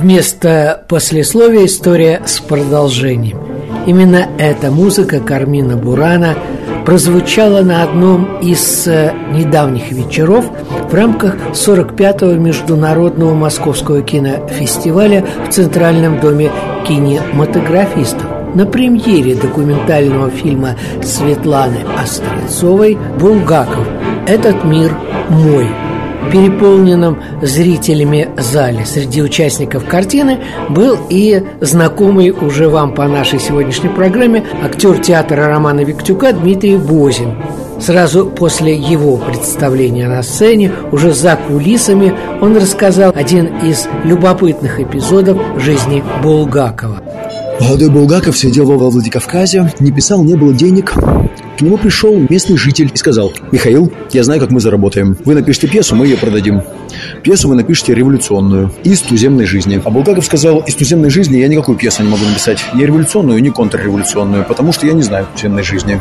Вместо 0.07 0.85
послесловия 0.87 1.65
история 1.65 2.23
с 2.25 2.39
продолжением. 2.39 3.41
Именно 3.89 4.29
эта 4.39 4.71
музыка 4.71 5.19
Кармина 5.19 5.77
Бурана 5.77 6.37
прозвучала 6.85 7.63
на 7.63 7.83
одном 7.83 8.39
из 8.39 8.87
э, 8.87 9.13
недавних 9.33 9.91
вечеров 9.91 10.49
в 10.89 10.95
рамках 10.95 11.35
45-го 11.55 12.41
Международного 12.41 13.35
Московского 13.35 14.01
кинофестиваля 14.03 15.27
в 15.49 15.53
Центральном 15.53 16.21
доме 16.21 16.53
кинематографистов. 16.87 18.27
На 18.55 18.65
премьере 18.65 19.35
документального 19.35 20.31
фильма 20.31 20.77
Светланы 21.03 21.79
Острецовой 22.01 22.97
«Булгаков. 23.19 23.89
Этот 24.29 24.63
мир 24.63 24.97
мой» 25.31 25.67
переполненном 26.31 27.19
зрителями 27.43 28.29
зале. 28.37 28.85
Среди 28.85 29.23
участников 29.23 29.87
картины 29.87 30.39
был 30.69 30.99
и 31.09 31.43
знакомый 31.61 32.31
уже 32.31 32.69
вам 32.69 32.95
по 32.95 33.07
нашей 33.07 33.39
сегодняшней 33.39 33.91
программе 33.91 34.45
актер 34.63 34.99
театра 34.99 35.47
Романа 35.49 35.81
Виктюка 35.81 36.33
Дмитрий 36.33 36.77
Бозин. 36.77 37.35
Сразу 37.79 38.27
после 38.27 38.75
его 38.75 39.19
представления 39.19 40.09
на 40.09 40.23
сцене, 40.23 40.73
уже 40.93 41.13
за 41.13 41.37
кулисами, 41.37 42.15
он 42.41 42.57
рассказал 42.57 43.13
один 43.15 43.47
из 43.63 43.87
любопытных 44.05 44.81
эпизодов 44.81 45.39
жизни 45.59 46.03
Булгакова. 46.23 47.03
Молодой 47.61 47.89
Булгаков 47.89 48.37
сидел 48.37 48.67
во 48.67 48.91
Владикавказе, 48.91 49.73
не 49.81 49.91
писал, 49.91 50.23
не 50.23 50.35
было 50.35 50.53
денег. 50.53 50.93
К 50.93 51.61
нему 51.63 51.79
пришел 51.79 52.15
местный 52.29 52.59
житель 52.59 52.91
и 52.93 52.97
сказал, 52.97 53.33
«Михаил, 53.51 53.91
я 54.13 54.25
знаю, 54.25 54.41
как 54.41 54.51
мы 54.51 54.61
заработаем. 54.61 55.17
Вы 55.25 55.35
напишите 55.35 55.67
пьесу, 55.67 55.97
мы 55.97 56.07
ее 56.07 56.19
продадим. 56.19 56.63
Пьесу 57.23 57.49
вы 57.49 57.55
напишите 57.55 57.95
революционную, 57.95 58.73
из 58.85 59.01
туземной 59.01 59.47
жизни». 59.47 59.81
А 59.83 59.91
Булгаков 59.91 60.27
сказал, 60.27 60.61
«Из 60.61 60.75
туземной 60.75 61.09
жизни 61.09 61.39
я 61.39 61.49
никакую 61.49 61.79
пьесу 61.79 62.03
не 62.03 62.11
могу 62.11 62.25
написать. 62.27 62.63
Ни 62.75 62.85
революционную, 62.85 63.43
ни 63.43 63.49
контрреволюционную, 63.49 64.45
потому 64.45 64.73
что 64.73 64.87
я 64.87 64.93
не 64.93 65.03
знаю 65.03 65.27
туземной 65.35 65.63
жизни. 65.63 66.01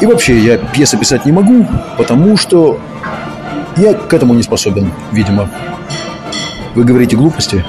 И 0.00 0.06
вообще, 0.06 0.38
я 0.38 0.58
пьесы 0.58 0.96
писать 0.96 1.26
не 1.26 1.32
могу, 1.32 1.66
потому 1.96 2.36
что 2.36 2.78
я 3.76 3.92
к 3.94 4.14
этому 4.14 4.34
не 4.34 4.44
способен, 4.44 4.92
видимо. 5.12 5.50
Вы 6.76 6.84
говорите 6.84 7.16
глупости? 7.16 7.64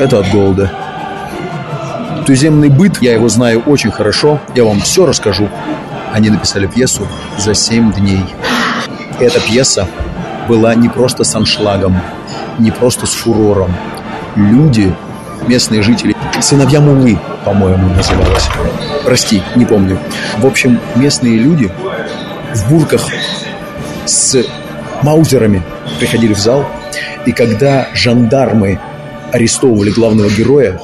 Это 0.00 0.18
от 0.18 0.30
голода. 0.32 0.72
Туземный 2.26 2.70
быт, 2.70 3.02
я 3.02 3.12
его 3.12 3.28
знаю 3.28 3.60
очень 3.66 3.90
хорошо, 3.90 4.40
я 4.54 4.64
вам 4.64 4.80
все 4.80 5.04
расскажу. 5.04 5.50
Они 6.10 6.30
написали 6.30 6.66
пьесу 6.66 7.06
за 7.36 7.54
семь 7.54 7.92
дней. 7.92 8.24
Эта 9.20 9.40
пьеса 9.40 9.86
была 10.48 10.74
не 10.74 10.88
просто 10.88 11.22
с 11.24 11.34
аншлагом, 11.34 12.00
не 12.58 12.70
просто 12.70 13.04
с 13.06 13.12
фурором. 13.12 13.74
Люди, 14.36 14.94
местные 15.46 15.82
жители, 15.82 16.16
сыновья 16.40 16.80
Мулы, 16.80 17.18
по-моему, 17.44 17.88
называлась. 17.94 18.48
Прости, 19.04 19.42
не 19.54 19.66
помню. 19.66 19.98
В 20.38 20.46
общем, 20.46 20.80
местные 20.96 21.36
люди 21.36 21.70
в 22.54 22.70
бурках 22.70 23.06
с 24.06 24.42
маузерами 25.02 25.62
приходили 25.98 26.32
в 26.32 26.38
зал, 26.38 26.64
и 27.26 27.32
когда 27.32 27.88
жандармы 27.92 28.80
арестовывали 29.30 29.90
главного 29.90 30.30
героя, 30.30 30.80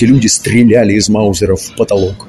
эти 0.00 0.06
люди 0.06 0.28
стреляли 0.28 0.94
из 0.94 1.08
маузеров 1.08 1.60
в 1.60 1.76
потолок. 1.76 2.26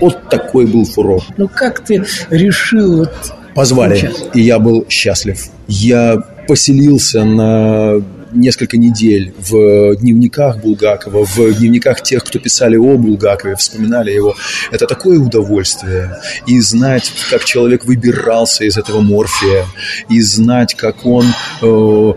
Вот 0.00 0.28
такой 0.28 0.66
был 0.66 0.84
фурор. 0.84 1.22
Ну 1.36 1.48
как 1.48 1.84
ты 1.84 2.04
решил 2.30 2.98
вот 2.98 3.12
Позвали, 3.54 3.96
Сейчас. 3.96 4.24
и 4.34 4.40
я 4.40 4.58
был 4.58 4.84
счастлив. 4.88 5.40
Я 5.68 6.16
поселился 6.48 7.24
на 7.24 8.02
несколько 8.32 8.76
недель 8.76 9.32
в 9.38 9.94
дневниках 9.94 10.58
Булгакова, 10.58 11.24
в 11.24 11.54
дневниках 11.54 12.02
тех, 12.02 12.24
кто 12.24 12.40
писали 12.40 12.74
о 12.74 12.96
Булгакове, 12.96 13.54
вспоминали 13.54 14.10
его. 14.10 14.34
Это 14.72 14.88
такое 14.88 15.20
удовольствие. 15.20 16.18
И 16.48 16.58
знать, 16.60 17.12
как 17.30 17.44
человек 17.44 17.84
выбирался 17.84 18.64
из 18.64 18.76
этого 18.76 19.00
морфия, 19.02 19.66
и 20.08 20.20
знать, 20.20 20.74
как 20.74 21.06
он 21.06 21.26
э, 21.62 22.12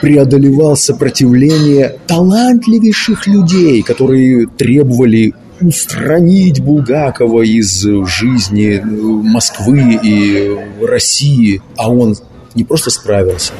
преодолевал 0.00 0.76
сопротивление 0.76 1.96
талантливейших 2.06 3.26
людей, 3.26 3.82
которые 3.82 4.46
требовали 4.46 5.34
устранить 5.60 6.60
Булгакова 6.60 7.42
из 7.42 7.82
жизни 8.06 8.80
э, 8.80 8.84
Москвы 8.84 9.98
и 10.02 10.58
России. 10.82 11.62
А 11.76 11.90
он 11.90 12.16
не 12.54 12.64
просто 12.64 12.90
справился, 12.90 13.52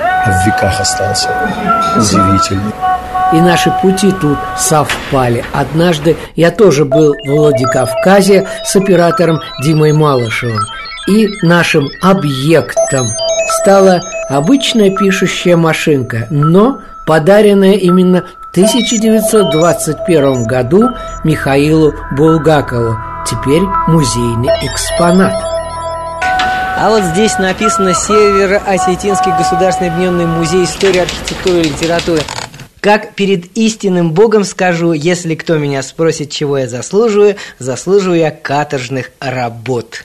а 0.00 0.42
в 0.42 0.46
веках 0.46 0.80
остался. 0.80 1.28
Удивительно. 1.96 2.72
И 3.32 3.40
наши 3.40 3.72
пути 3.80 4.12
тут 4.20 4.36
совпали. 4.58 5.42
Однажды 5.52 6.16
я 6.36 6.50
тоже 6.50 6.84
был 6.84 7.14
в 7.14 7.30
Владикавказе 7.30 8.46
с 8.62 8.76
оператором 8.76 9.40
Димой 9.62 9.92
Малышевым. 9.94 10.60
И 11.08 11.28
нашим 11.42 11.88
объектом 12.02 13.06
стала 13.60 14.02
обычная 14.32 14.90
пишущая 14.90 15.56
машинка, 15.56 16.26
но 16.30 16.80
подаренная 17.06 17.74
именно 17.74 18.24
в 18.40 18.50
1921 18.52 20.44
году 20.44 20.88
Михаилу 21.22 21.92
Булгакову. 22.16 22.96
Теперь 23.26 23.62
музейный 23.86 24.50
экспонат. 24.62 25.34
А 26.78 26.88
вот 26.88 27.04
здесь 27.04 27.38
написано 27.38 27.94
Северо-Осетинский 27.94 29.36
государственный 29.36 29.90
объединенный 29.90 30.26
музей 30.26 30.64
истории, 30.64 31.00
архитектуры 31.00 31.60
и 31.60 31.64
литературы. 31.64 32.20
Как 32.80 33.14
перед 33.14 33.56
истинным 33.56 34.12
Богом 34.12 34.44
скажу, 34.44 34.92
если 34.92 35.34
кто 35.34 35.58
меня 35.58 35.82
спросит, 35.82 36.30
чего 36.30 36.58
я 36.58 36.68
заслуживаю, 36.68 37.36
заслуживаю 37.58 38.18
я 38.18 38.30
каторжных 38.30 39.12
работ. 39.20 40.04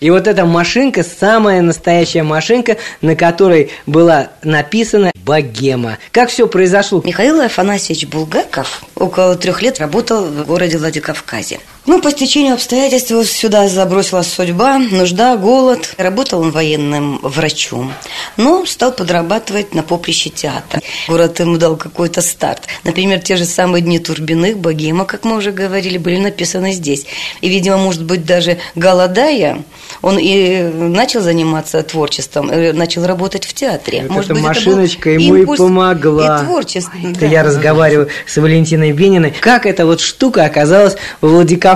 И 0.00 0.10
вот 0.10 0.26
эта 0.26 0.44
машинка, 0.44 1.02
самая 1.02 1.62
настоящая 1.62 2.22
машинка, 2.22 2.76
на 3.00 3.16
которой 3.16 3.70
была 3.86 4.30
написана 4.42 5.12
«Богема». 5.24 5.98
Как 6.12 6.28
все 6.28 6.46
произошло? 6.46 7.02
Михаил 7.04 7.40
Афанасьевич 7.40 8.06
Булгаков 8.06 8.82
около 8.94 9.36
трех 9.36 9.62
лет 9.62 9.78
работал 9.78 10.24
в 10.24 10.46
городе 10.46 10.78
Владикавказе. 10.78 11.60
Ну, 11.86 12.00
по 12.00 12.10
стечению 12.10 12.54
обстоятельств 12.54 13.10
его 13.10 13.22
сюда 13.22 13.68
забросила 13.68 14.22
судьба, 14.22 14.78
нужда, 14.78 15.36
голод. 15.36 15.94
Работал 15.98 16.40
он 16.40 16.50
военным 16.50 17.20
врачом, 17.22 17.92
но 18.36 18.66
стал 18.66 18.90
подрабатывать 18.90 19.72
на 19.72 19.84
поприще 19.84 20.30
театра. 20.30 20.82
Город 21.06 21.38
ему 21.38 21.58
дал 21.58 21.76
какой-то 21.76 22.22
старт. 22.22 22.62
Например, 22.82 23.20
те 23.20 23.36
же 23.36 23.44
самые 23.44 23.82
«Дни 23.82 24.00
Турбиных», 24.00 24.58
«Богема», 24.58 25.04
как 25.04 25.24
мы 25.24 25.36
уже 25.36 25.52
говорили, 25.52 25.96
были 25.96 26.16
написаны 26.16 26.72
здесь. 26.72 27.06
И, 27.40 27.48
видимо, 27.48 27.76
может 27.76 28.02
быть, 28.02 28.24
даже 28.24 28.58
голодая, 28.74 29.62
он 30.02 30.18
и 30.18 30.62
начал 30.62 31.20
заниматься 31.20 31.84
творчеством, 31.84 32.50
э, 32.50 32.72
начал 32.72 33.06
работать 33.06 33.44
в 33.44 33.54
театре. 33.54 34.02
Вот 34.02 34.10
может 34.10 34.30
эта 34.30 34.34
быть, 34.34 34.42
машиночка 34.42 35.10
это 35.10 35.22
ему 35.22 35.36
и 35.36 35.56
помогла. 35.56 36.40
И 36.40 36.44
творчество. 36.44 36.98
Это 36.98 37.20
да. 37.20 37.26
я 37.26 37.44
разговариваю 37.44 38.08
с 38.26 38.36
Валентиной 38.36 38.90
Бениной. 38.90 39.32
Как 39.40 39.66
эта 39.66 39.86
вот 39.86 40.00
штука 40.00 40.44
оказалась 40.44 40.96
в 41.20 41.28
Владикавказе? 41.28 41.75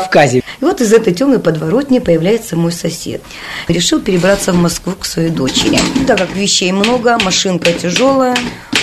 И 0.61 0.65
вот 0.65 0.81
из 0.81 0.93
этой 0.93 1.13
темной 1.13 1.39
подворотни 1.39 1.99
появляется 1.99 2.57
мой 2.57 2.73
сосед. 2.73 3.23
Решил 3.69 4.01
перебраться 4.01 4.53
в 4.53 4.57
Москву 4.57 4.93
к 4.93 5.05
своей 5.05 5.31
дочери. 5.31 5.79
Так 6.07 6.19
как 6.19 6.35
вещей 6.35 6.73
много, 6.73 7.19
машинка 7.19 7.73
тяжелая, 7.73 8.37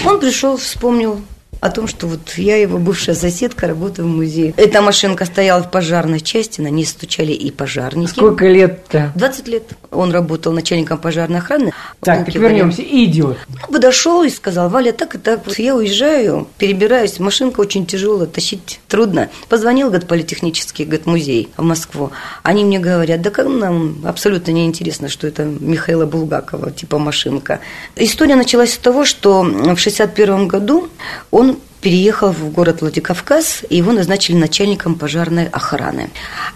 он 0.05 0.19
пришел, 0.19 0.57
вспомнил 0.57 1.21
о 1.59 1.69
том, 1.69 1.87
что 1.87 2.07
вот 2.07 2.33
я 2.37 2.57
его 2.57 2.77
бывшая 2.77 3.15
соседка, 3.15 3.67
работаю 3.67 4.07
в 4.07 4.11
музее. 4.11 4.53
Эта 4.57 4.81
машинка 4.81 5.25
стояла 5.25 5.63
в 5.63 5.71
пожарной 5.71 6.19
части, 6.19 6.61
на 6.61 6.69
ней 6.69 6.85
стучали 6.85 7.31
и 7.31 7.51
пожарники. 7.51 8.11
Сколько 8.11 8.47
лет-то? 8.47 9.11
20 9.15 9.47
лет. 9.47 9.63
Он 9.91 10.11
работал 10.11 10.51
начальником 10.53 10.97
пожарной 10.97 11.39
охраны. 11.39 11.73
Так, 12.01 12.25
так 12.25 12.35
вернемся. 12.35 12.81
Идет. 12.81 13.37
Подошел 13.69 14.23
и 14.23 14.29
сказал, 14.29 14.69
Валя, 14.69 14.91
так 14.91 15.15
и 15.15 15.17
так, 15.17 15.45
вот 15.45 15.57
я 15.59 15.75
уезжаю, 15.75 16.47
перебираюсь, 16.57 17.19
машинка 17.19 17.61
очень 17.61 17.85
тяжелая, 17.85 18.27
тащить 18.27 18.79
трудно. 18.87 19.29
Позвонил, 19.49 19.87
говорит, 19.87 20.07
политехнический, 20.07 20.85
говорит, 20.85 21.05
музей 21.05 21.49
в 21.57 21.63
Москву. 21.63 22.11
Они 22.43 22.63
мне 22.63 22.79
говорят, 22.79 23.21
да 23.21 23.29
как 23.29 23.47
нам 23.47 23.97
абсолютно 24.05 24.51
не 24.51 24.65
интересно, 24.65 25.09
что 25.09 25.27
это 25.27 25.43
Михаила 25.43 26.05
Булгакова, 26.05 26.71
типа 26.71 26.97
машинка. 26.99 27.59
История 27.95 28.35
началась 28.35 28.73
с 28.73 28.77
того, 28.77 29.05
что 29.05 29.41
в 29.43 29.77
61 29.77 30.47
году 30.47 30.89
он 31.31 31.56
переехал 31.87 32.33
в 32.33 32.51
город 32.51 32.81
Владикавказ, 32.81 33.63
и 33.69 33.77
его 33.77 33.93
назначили 33.93 34.35
начальником 34.35 34.95
пожарной 34.95 35.47
охраны. 35.47 36.09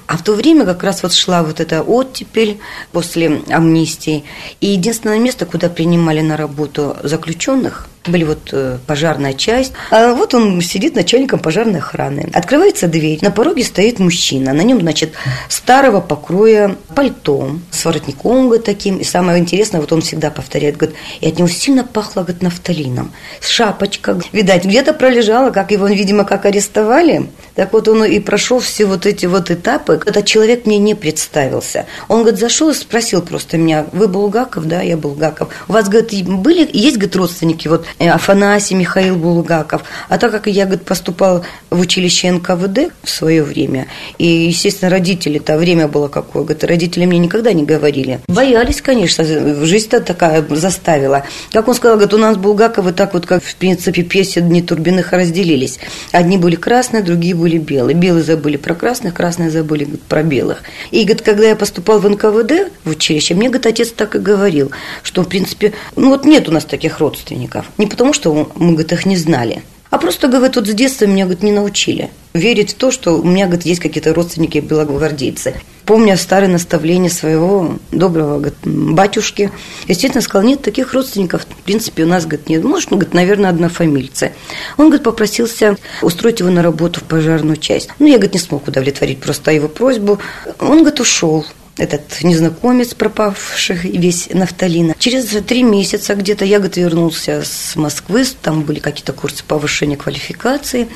А 0.05 0.17
в 0.17 0.23
то 0.25 0.33
время 0.33 0.65
как 0.65 0.83
раз 0.83 1.03
вот 1.03 1.13
шла 1.13 1.41
вот 1.41 1.61
эта 1.61 1.83
оттепель 1.83 2.59
после 2.91 3.41
амнистии, 3.49 4.25
и 4.59 4.67
единственное 4.67 5.19
место, 5.19 5.45
куда 5.45 5.69
принимали 5.69 6.19
на 6.19 6.35
работу 6.35 6.97
заключенных, 7.01 7.87
были 8.05 8.23
вот 8.23 8.49
э, 8.51 8.77
пожарная 8.87 9.33
часть. 9.33 9.73
А 9.91 10.13
вот 10.13 10.33
он 10.33 10.59
сидит 10.61 10.95
начальником 10.95 11.39
пожарной 11.39 11.79
охраны. 11.79 12.29
Открывается 12.33 12.87
дверь. 12.87 13.19
На 13.21 13.31
пороге 13.31 13.63
стоит 13.63 13.99
мужчина. 13.99 14.53
На 14.53 14.61
нем, 14.61 14.81
значит, 14.81 15.13
старого 15.49 16.01
покроя 16.01 16.75
пальто 16.95 17.51
с 17.71 17.85
воротником 17.85 18.47
говорит, 18.47 18.65
таким. 18.65 18.97
И 18.97 19.03
самое 19.03 19.39
интересное, 19.39 19.81
вот 19.81 19.91
он 19.93 20.01
всегда 20.01 20.31
повторяет, 20.31 20.77
говорит, 20.77 20.97
и 21.19 21.27
от 21.27 21.37
него 21.37 21.47
сильно 21.47 21.83
пахло, 21.83 22.21
говорит, 22.21 22.41
нафталином. 22.41 23.11
Шапочка, 23.39 24.19
видать, 24.31 24.65
где-то 24.65 24.93
пролежала, 24.93 25.51
как 25.51 25.71
его, 25.71 25.87
видимо, 25.87 26.23
как 26.23 26.45
арестовали. 26.45 27.29
Так 27.55 27.73
вот 27.73 27.87
он 27.87 28.05
и 28.05 28.19
прошел 28.19 28.59
все 28.59 28.85
вот 28.85 29.05
эти 29.05 29.25
вот 29.27 29.51
этапы. 29.51 30.01
Этот 30.05 30.25
человек 30.25 30.65
мне 30.65 30.77
не 30.77 30.95
представился. 30.95 31.85
Он, 32.07 32.21
говорит, 32.21 32.39
зашел 32.39 32.69
и 32.69 32.73
спросил 32.73 33.21
просто 33.21 33.57
меня, 33.57 33.85
вы 33.91 34.07
Булгаков? 34.07 34.65
Да, 34.65 34.81
я 34.81 34.97
Булгаков. 34.97 35.49
У 35.67 35.73
вас, 35.73 35.87
говорит, 35.87 36.27
были, 36.27 36.67
есть, 36.71 36.97
говорит, 36.97 37.15
родственники, 37.15 37.67
вот 37.67 37.85
Афанасий 37.99 38.75
Михаил 38.75 39.15
Булгаков. 39.15 39.83
А 40.09 40.17
так 40.17 40.31
как 40.31 40.47
я, 40.47 40.65
говорит, 40.65 40.85
поступал 40.85 41.43
в 41.69 41.79
училище 41.79 42.31
НКВД 42.31 42.91
в 43.03 43.09
свое 43.09 43.43
время, 43.43 43.87
и, 44.17 44.25
естественно, 44.25 44.89
родители-то, 44.89 45.57
время 45.57 45.87
было 45.87 46.07
какое, 46.07 46.43
говорит, 46.43 46.63
родители 46.63 47.05
мне 47.05 47.19
никогда 47.19 47.53
не 47.53 47.63
говорили. 47.63 48.19
Боялись, 48.27 48.81
конечно, 48.81 49.23
жизнь-то 49.23 50.01
такая 50.01 50.45
заставила. 50.49 51.23
Как 51.51 51.67
он 51.67 51.75
сказал, 51.75 51.97
говорит, 51.97 52.13
у 52.13 52.17
нас 52.17 52.37
Булгаковы 52.37 52.93
так 52.93 53.13
вот, 53.13 53.25
как 53.25 53.43
в 53.43 53.55
принципе 53.55 54.03
песни 54.03 54.41
Дни 54.41 54.61
Турбиных 54.61 55.11
разделились. 55.11 55.79
Одни 56.11 56.37
были 56.37 56.55
красные, 56.55 57.03
другие 57.03 57.35
были 57.35 57.57
белые. 57.57 57.95
Белые 57.95 58.23
забыли 58.23 58.57
про 58.57 58.73
красных, 58.73 59.13
красные 59.13 59.49
забыли 59.49 59.83
говорит, 59.85 60.03
про 60.03 60.23
белых. 60.23 60.63
И, 60.91 61.03
говорит, 61.03 61.21
когда 61.21 61.47
я 61.47 61.55
поступал 61.55 61.99
в 61.99 62.09
НКВД, 62.09 62.71
в 62.83 62.91
училище, 62.91 63.35
мне, 63.35 63.49
говорит, 63.49 63.65
отец 63.67 63.91
так 63.91 64.15
и 64.15 64.19
говорил, 64.19 64.71
что, 65.03 65.23
в 65.23 65.27
принципе, 65.27 65.73
ну 65.95 66.09
вот 66.09 66.25
нет 66.25 66.47
у 66.49 66.51
нас 66.51 66.65
таких 66.65 66.99
родственников. 66.99 67.65
Не 67.81 67.87
потому, 67.87 68.13
что 68.13 68.51
мы, 68.57 68.73
говорит, 68.73 68.91
их 68.93 69.07
не 69.07 69.17
знали, 69.17 69.63
а 69.89 69.97
просто, 69.97 70.27
говорит, 70.27 70.55
вот 70.55 70.67
с 70.67 70.73
детства 70.75 71.05
меня, 71.05 71.23
говорит, 71.25 71.41
не 71.41 71.51
научили 71.51 72.11
верить 72.35 72.73
в 72.73 72.75
то, 72.75 72.91
что 72.91 73.19
у 73.19 73.23
меня, 73.23 73.47
говорит, 73.47 73.65
есть 73.65 73.81
какие-то 73.81 74.13
родственники 74.13 74.59
белогвардейцы. 74.59 75.55
Помня 75.85 76.15
старые 76.15 76.47
наставления 76.47 77.09
своего 77.09 77.79
доброго 77.91 78.37
говорит, 78.37 78.57
батюшки, 78.63 79.51
естественно, 79.87 80.21
сказал, 80.21 80.47
нет 80.47 80.61
таких 80.61 80.93
родственников, 80.93 81.41
в 81.41 81.63
принципе, 81.63 82.03
у 82.03 82.07
нас, 82.07 82.25
говорит, 82.25 82.49
нет. 82.49 82.63
Может, 82.63 82.91
ну, 82.91 82.97
говорит, 82.97 83.15
наверное, 83.15 83.49
однофамильцы. 83.49 84.33
Он, 84.77 84.85
говорит, 84.85 85.03
попросился 85.03 85.75
устроить 86.03 86.39
его 86.39 86.51
на 86.51 86.61
работу 86.61 86.99
в 86.99 87.03
пожарную 87.05 87.57
часть. 87.57 87.89
Ну, 87.97 88.05
я, 88.05 88.17
говорит, 88.17 88.35
не 88.35 88.39
смог 88.39 88.67
удовлетворить 88.67 89.21
просто 89.21 89.49
его 89.49 89.67
просьбу. 89.67 90.19
Он, 90.59 90.81
говорит, 90.81 90.99
ушел 90.99 91.47
этот 91.77 92.23
незнакомец, 92.23 92.93
пропавший 92.93 93.75
весь 93.77 94.29
нафталина. 94.31 94.95
Через 94.99 95.25
три 95.43 95.63
месяца 95.63 96.15
где-то 96.15 96.45
я, 96.45 96.57
говорит, 96.57 96.77
вернулся 96.77 97.43
с 97.43 97.75
Москвы, 97.75 98.25
там 98.41 98.63
были 98.63 98.79
какие-то 98.79 99.13
курсы 99.13 99.43
повышения 99.43 99.97
квалификации. 99.97 100.87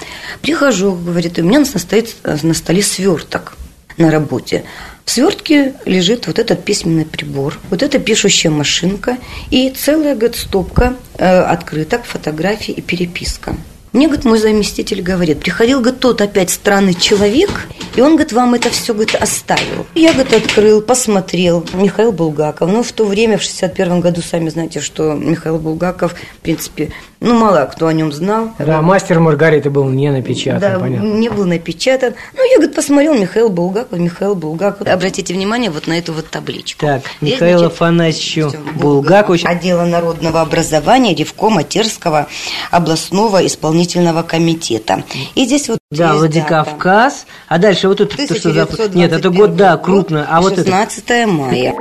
Прихожу, 0.41 0.93
говорит, 0.93 1.39
у 1.39 1.43
меня 1.43 1.65
стоит 1.65 2.15
на 2.23 2.53
столе 2.53 2.83
сверток 2.83 3.57
на 3.97 4.11
работе. 4.11 4.65
В 5.05 5.11
свертке 5.11 5.75
лежит 5.85 6.27
вот 6.27 6.39
этот 6.39 6.65
письменный 6.65 7.05
прибор, 7.05 7.59
вот 7.69 7.83
эта 7.83 7.99
пишущая 7.99 8.51
машинка 8.51 9.17
и 9.51 9.69
целая, 9.69 10.15
говорит, 10.15 10.35
стопка 10.35 10.95
э, 11.17 11.41
открыток, 11.41 12.05
фотографий 12.05 12.73
и 12.73 12.81
переписка. 12.81 13.55
Мне, 13.95 14.07
говорит, 14.07 14.25
мой 14.25 14.39
заместитель 14.39 15.01
говорит, 15.01 15.39
приходил, 15.39 15.79
говорит, 15.79 16.01
тот 16.01 16.19
опять 16.19 16.49
странный 16.49 16.93
человек, 16.93 17.49
и 17.95 18.01
он, 18.01 18.15
говорит, 18.17 18.33
вам 18.33 18.53
это 18.53 18.69
все, 18.69 18.93
говорит, 18.93 19.15
оставил. 19.15 19.85
Я, 19.95 20.11
говорит, 20.11 20.33
открыл, 20.33 20.81
посмотрел. 20.81 21.65
Михаил 21.73 22.11
Булгаков. 22.11 22.69
Ну, 22.69 22.83
в 22.83 22.91
то 22.91 23.05
время, 23.05 23.37
в 23.37 23.41
61 23.41 24.01
году, 24.01 24.21
сами 24.21 24.49
знаете, 24.49 24.81
что 24.81 25.13
Михаил 25.13 25.59
Булгаков, 25.59 26.13
в 26.13 26.39
принципе, 26.41 26.91
Ну, 27.21 27.33
мало 27.39 27.65
кто 27.71 27.87
о 27.87 27.93
нем 27.93 28.11
знал. 28.11 28.49
Да, 28.59 28.81
мастер 28.81 29.19
Маргарита 29.19 29.69
был 29.69 29.85
не 29.89 30.11
напечатан, 30.11 30.59
Да, 30.73 30.79
понятно. 30.79 31.05
не 31.05 31.29
был 31.29 31.45
напечатан. 31.45 32.13
Ну, 32.35 32.43
я, 32.43 32.57
говорит, 32.57 32.75
посмотрел 32.75 33.15
Михаил 33.15 33.49
Булгаков, 33.49 33.97
Михаил 33.97 34.35
Булгаков. 34.35 34.87
Обратите 34.87 35.33
внимание 35.33 35.71
вот 35.71 35.87
на 35.87 35.97
эту 35.97 36.13
вот 36.13 36.27
табличку. 36.27 36.81
Так, 36.81 37.03
Здесь, 37.21 37.33
Михаил 37.35 37.63
Афанасьевич 37.63 38.55
Булгаков. 38.75 39.43
Отдела 39.45 39.85
народного 39.85 40.41
образования 40.41 41.15
Ревкома 41.15 41.63
Терского 41.63 42.27
областного 42.69 43.45
исполнительного 43.45 44.21
комитета. 44.23 45.03
И 45.35 45.45
здесь 45.45 45.69
вот 45.69 45.79
Да, 45.91 46.07
есть 46.09 46.17
Владикавказ. 46.19 47.25
А 47.47 47.57
дальше 47.57 47.87
вот 47.87 47.97
тут 47.97 48.09
то, 48.15 48.23
что 48.35 48.51
за... 48.51 48.63
1921 48.63 48.97
Нет, 48.97 49.11
это 49.13 49.29
год, 49.29 49.55
да, 49.55 49.77
крупно. 49.77 50.27
А 50.29 50.41
вот 50.41 50.53
это... 50.53 50.63
16 50.69 51.27
мая. 51.27 51.73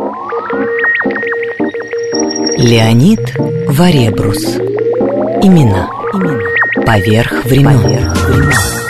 Леонид 2.56 3.20
Варебрус. 3.68 4.56
Имена. 5.44 5.90
Поверх 6.86 7.44
времен. 7.44 8.83